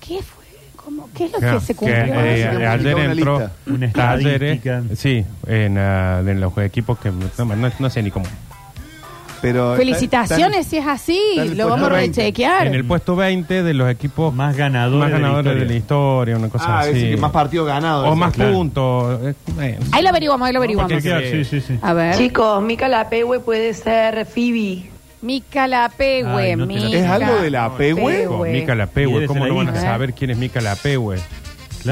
¿Qué 0.00 0.22
fue? 0.22 0.44
¿Cómo? 0.76 1.08
¿Qué 1.12 1.24
es 1.24 1.32
lo 1.32 1.38
Que- 1.40 1.60
se 1.60 1.74
cumplió? 1.74 2.04
que, 2.04 2.10
eh, 2.34 2.36
Sigamos 2.36 2.68
ayer 2.68 2.98
entró 2.98 3.50
Talleres, 3.92 4.60
sí, 4.96 5.24
en, 5.46 5.76
ah, 5.78 6.20
en 6.20 6.40
los 6.40 6.56
equipos 6.58 6.98
que 6.98 7.10
no, 7.10 7.56
no- 7.56 7.70
no 7.78 7.90
sé 7.90 8.02
ni 8.02 8.10
cómo. 8.12 8.26
Pero, 9.42 9.76
Felicitaciones 9.76 10.66
si 10.66 10.78
es 10.78 10.86
así. 10.86 11.20
Lo 11.54 11.68
vamos 11.68 11.86
a 11.86 11.88
puesto 11.90 11.96
20. 11.96 12.20
rechequear. 12.22 12.66
En 12.66 12.74
el 12.74 12.84
puesto 12.84 13.16
20 13.16 13.62
de 13.62 13.74
los 13.74 13.90
equipos 13.90 14.34
Más 14.34 14.56
ganadores, 14.56 14.98
más 15.00 15.10
ganadores 15.10 15.58
de 15.60 15.66
la 15.66 15.74
historia. 15.74 16.36
una 16.36 16.48
cosa 16.48 16.64
Ah, 16.68 16.82
es 16.82 16.86
así. 16.90 16.94
decir, 16.94 17.14
que 17.14 17.20
más 17.20 17.30
partidos 17.30 17.66
ganados. 17.66 18.08
o 18.08 18.16
más 18.16 18.32
claro. 18.32 18.52
puntos. 18.52 19.20
eh, 19.60 19.78
Ahí 19.92 20.02
lo 20.02 20.08
averiguamos, 20.08 20.46
ahí 20.46 20.52
lo 20.52 20.58
averiguamos. 20.58 21.02
Sí, 21.02 21.44
sí, 21.44 21.60
sí. 21.60 21.78
A 21.82 21.92
ver. 21.92 22.16
Chicos, 22.16 22.62
Mica 22.62 22.88
la 22.88 23.08
Pehue 23.08 23.40
puede 23.40 23.74
ser 23.74 24.26
Phoebe. 24.26 24.90
Mica 25.22 25.66
la 25.66 25.88
Pehue, 25.88 26.50
Ay, 26.50 26.56
no 26.56 26.66
Mica 26.66 26.96
¿Es 26.96 27.06
algo 27.06 27.36
de 27.40 27.50
la 27.50 27.74
Pehue? 27.76 28.12
Pehue. 28.18 28.50
Mica 28.52 28.74
la 28.74 28.84
Y 28.84 28.88
Pehue, 28.88 29.16
eres 29.16 29.28
¿cómo 29.28 29.46
no 29.46 29.54
van 29.56 29.68
a 29.70 29.80
saber 29.80 30.12
quién 30.12 30.30
es 30.30 30.36
Mica 30.36 30.60
la 30.60 30.76
Pehue? 30.76 31.16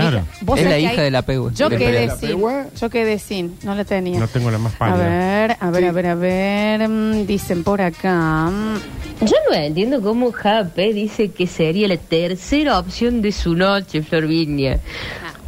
Claro. 0.01 0.27
Vos 0.43 0.59
Es 0.59 0.65
sabés 0.65 0.83
la 0.83 0.89
que 0.89 0.93
hija 0.95 1.01
hay- 1.01 1.05
de 1.07 1.11
la 1.11 1.23
Pehue. 1.23 1.53
Yo 1.55 1.69
Del 1.69 1.79
quedé 1.79 2.07
¿La 2.07 2.17
sin. 2.17 2.29
Pehue? 2.29 2.65
Yo 2.81 2.91
quedé 2.91 3.19
sin. 3.19 3.57
No 3.63 3.75
la 3.75 3.85
tenía. 3.85 4.19
No 4.21 4.29
tengo 4.29 4.51
la 4.51 4.59
más 4.59 4.75
A 4.75 4.79
pálida. 4.79 5.09
ver, 5.09 5.57
a 5.61 5.71
ver, 5.71 5.85
a 5.87 5.93
ver, 5.93 6.07
a 6.07 6.15
ver. 6.15 6.89
mm, 6.89 7.27
Dicen 7.27 7.65
por 7.65 7.81
acá. 7.81 8.51
mm, 8.51 9.25
Yo 9.25 9.37
no 9.49 9.57
entiendo 9.57 10.03
cómo 10.03 10.33
JP 10.33 10.77
dice 10.93 11.31
que 11.31 11.47
sería 11.47 11.87
la 11.89 11.97
tercera 11.97 12.79
opción 12.79 13.23
de 13.23 13.33
su 13.33 13.55
noche, 13.55 14.03
Florvinia. 14.03 14.81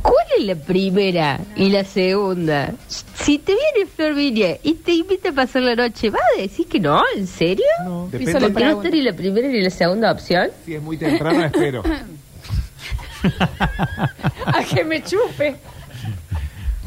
¿Cuál 0.02 0.26
es 0.38 0.44
la 0.44 0.54
primera 0.54 1.40
y 1.56 1.68
la 1.68 1.82
segunda? 1.82 2.72
Si 3.16 3.38
te 3.38 3.52
viene 3.54 3.90
Florvinia 3.90 4.56
y 4.62 4.74
te 4.74 4.92
invita 4.92 5.30
a 5.30 5.32
pasar 5.32 5.62
la 5.62 5.74
noche, 5.74 6.10
¿vas 6.10 6.20
a 6.38 6.40
decir 6.42 6.68
que 6.68 6.78
no? 6.78 7.02
¿En 7.16 7.26
serio? 7.26 7.64
Depende 8.12 8.30
Hizo 8.30 8.38
la 8.38 8.48
¿Por 8.50 8.56
qué 8.56 8.64
no 8.66 8.70
está 8.82 8.88
ni 8.90 9.02
la 9.02 9.12
primera 9.14 9.48
ni 9.48 9.60
la 9.60 9.70
segunda 9.70 10.12
opción? 10.12 10.48
si 10.64 10.74
es 10.74 10.82
muy 10.82 10.96
temprano, 10.96 11.44
espero. 11.46 11.82
A 14.46 14.62
que 14.64 14.84
me 14.84 15.02
chupe. 15.02 15.56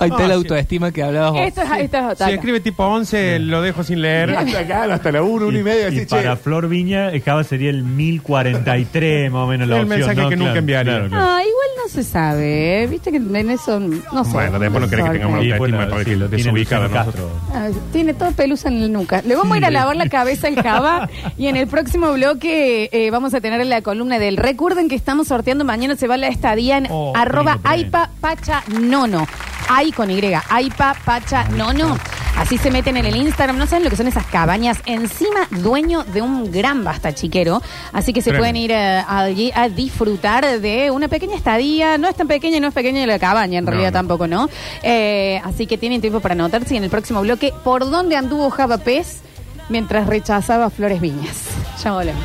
Ahí 0.02 0.10
está 0.10 0.22
No, 0.22 0.28
la 0.30 0.34
sí. 0.36 0.38
autoestima 0.38 0.92
que 0.94 1.04
hablabas 1.04 1.34
vos. 1.34 1.42
Esto 1.42 1.62
es, 1.62 1.72
esto 1.82 2.12
es 2.12 2.18
Si 2.20 2.32
escribe 2.32 2.62
tipo 2.62 2.86
11, 2.86 3.40
lo 3.40 3.62
dejo 3.62 3.84
sin 3.84 4.02
leer. 4.02 4.30
Hasta 4.34 4.60
acá, 4.60 4.84
hasta 4.94 5.12
la 5.12 5.22
1, 5.24 5.48
1 5.48 5.60
y 5.60 5.64
media. 5.64 5.84
Y 5.90 5.98
así, 5.98 6.06
che. 6.06 6.16
para 6.16 6.38
Flor 6.38 6.70
Viña, 6.70 7.10
el 7.10 7.22
Java 7.22 7.44
sería 7.44 7.70
el 7.70 7.84
1043, 7.84 9.30
más 9.30 9.42
o 9.42 9.48
menos 9.48 9.68
la 9.68 9.76
El 9.76 9.82
opción. 9.84 10.00
mensaje 10.00 10.22
¿no? 10.22 10.30
que 10.30 10.36
nunca 10.38 10.58
enviaría. 10.58 10.94
claro, 10.94 11.10
claro. 11.10 11.26
Ah, 11.26 11.42
igual 11.44 11.68
se 11.90 12.04
sabe. 12.04 12.84
¿eh? 12.84 12.88
Viste 12.88 13.12
que 13.12 13.18
en 13.18 13.50
eso 13.50 13.80
no 13.80 14.24
sé. 14.24 14.32
Bueno, 14.32 14.60
después 14.60 14.82
no 14.84 14.90
querés 14.90 15.06
que 15.06 15.12
tengamos 15.12 15.44
Y 15.44 15.52
autoestima 15.52 15.78
bueno, 15.78 15.92
para 15.92 16.04
sí, 16.04 16.10
que 16.12 16.16
lo 16.18 16.30
tiene 16.30 16.44
desubicada 16.44 16.84
Luciano 16.88 17.06
nosotros. 17.06 17.32
Castro. 17.52 17.80
Ah, 17.80 17.90
Tiene 17.92 18.14
toda 18.14 18.32
pelusa 18.32 18.70
en 18.70 18.82
la 18.82 18.88
nuca. 18.88 19.22
Le 19.26 19.36
vamos 19.36 19.54
a 19.54 19.58
ir 19.58 19.66
a 19.66 19.72
lavar 19.72 19.96
la 19.96 20.08
cabeza 20.10 20.48
al 20.48 20.56
Java 20.62 21.10
y 21.38 21.48
en 21.48 21.56
el 21.58 21.68
próximo 21.68 22.12
bloque 22.14 22.90
eh, 22.92 23.12
vamos 23.12 23.34
a 23.34 23.42
tener 23.42 23.66
la 23.66 23.82
columna 23.82 24.20
del. 24.20 24.38
Recuerden 24.38 24.88
que 24.88 24.96
estamos 24.96 25.28
sorteando 25.28 25.66
mañana 25.66 25.96
se 25.96 26.08
va 26.08 26.18
la 26.18 26.28
estadía 26.28 26.78
en 26.78 26.88
Oh, 26.90 27.14
arroba 27.16 27.54
lindo 27.56 27.70
aipa 27.70 28.10
pacha 28.22 28.64
nono. 28.80 29.28
Ai 29.68 29.92
con 29.92 30.10
Y, 30.10 30.22
aipa 30.50 30.96
pacha 31.06 31.44
nono. 31.50 31.98
Así 32.40 32.58
se 32.58 32.72
meten 32.72 32.96
en 32.98 33.06
el 33.06 33.16
Instagram. 33.16 33.58
No 33.58 33.68
saben 33.68 33.84
lo 33.84 33.90
que 33.90 33.96
son 33.98 34.08
esas 34.08 34.26
cabañas. 34.26 34.80
Encima, 34.86 35.42
dueño 35.52 36.04
de 36.06 36.22
un 36.22 36.52
gran 36.52 36.84
basta 36.84 37.14
chiquero. 37.14 37.62
Así 37.92 38.14
que 38.14 38.22
se 38.22 38.32
Tremendo. 38.32 38.42
pueden 38.42 38.56
ir 38.56 38.72
eh, 38.72 39.04
allí 39.08 39.52
a 39.54 39.68
disfrutar 39.70 40.60
de 40.60 40.90
una 40.90 41.08
pequeña 41.10 41.36
estadía. 41.36 41.98
No 41.98 42.08
es 42.08 42.16
tan 42.16 42.28
pequeña 42.28 42.58
y 42.58 42.60
no 42.62 42.70
es 42.70 42.74
pequeña 42.74 43.06
la 43.06 43.20
cabaña, 43.20 43.60
en 43.60 43.66
No, 43.66 43.72
realidad 43.72 43.92
no. 43.92 43.98
tampoco, 44.00 44.26
¿no? 44.28 44.50
Eh, 44.84 45.42
así 45.44 45.68
que 45.68 45.78
tienen 45.78 46.00
tiempo 46.02 46.22
para 46.22 46.34
anotarse 46.34 46.74
y 46.74 46.78
en 46.78 46.86
el 46.86 46.90
próximo 46.90 47.22
bloque, 47.22 47.54
¿por 47.64 47.90
dónde 47.90 48.16
anduvo 48.16 48.50
Java 48.50 48.78
Pez 48.78 49.20
mientras 49.68 50.08
rechazaba 50.08 50.70
Flores 50.70 51.02
Viñas? 51.02 51.44
Ya 51.84 51.92
volvemos. 51.92 52.24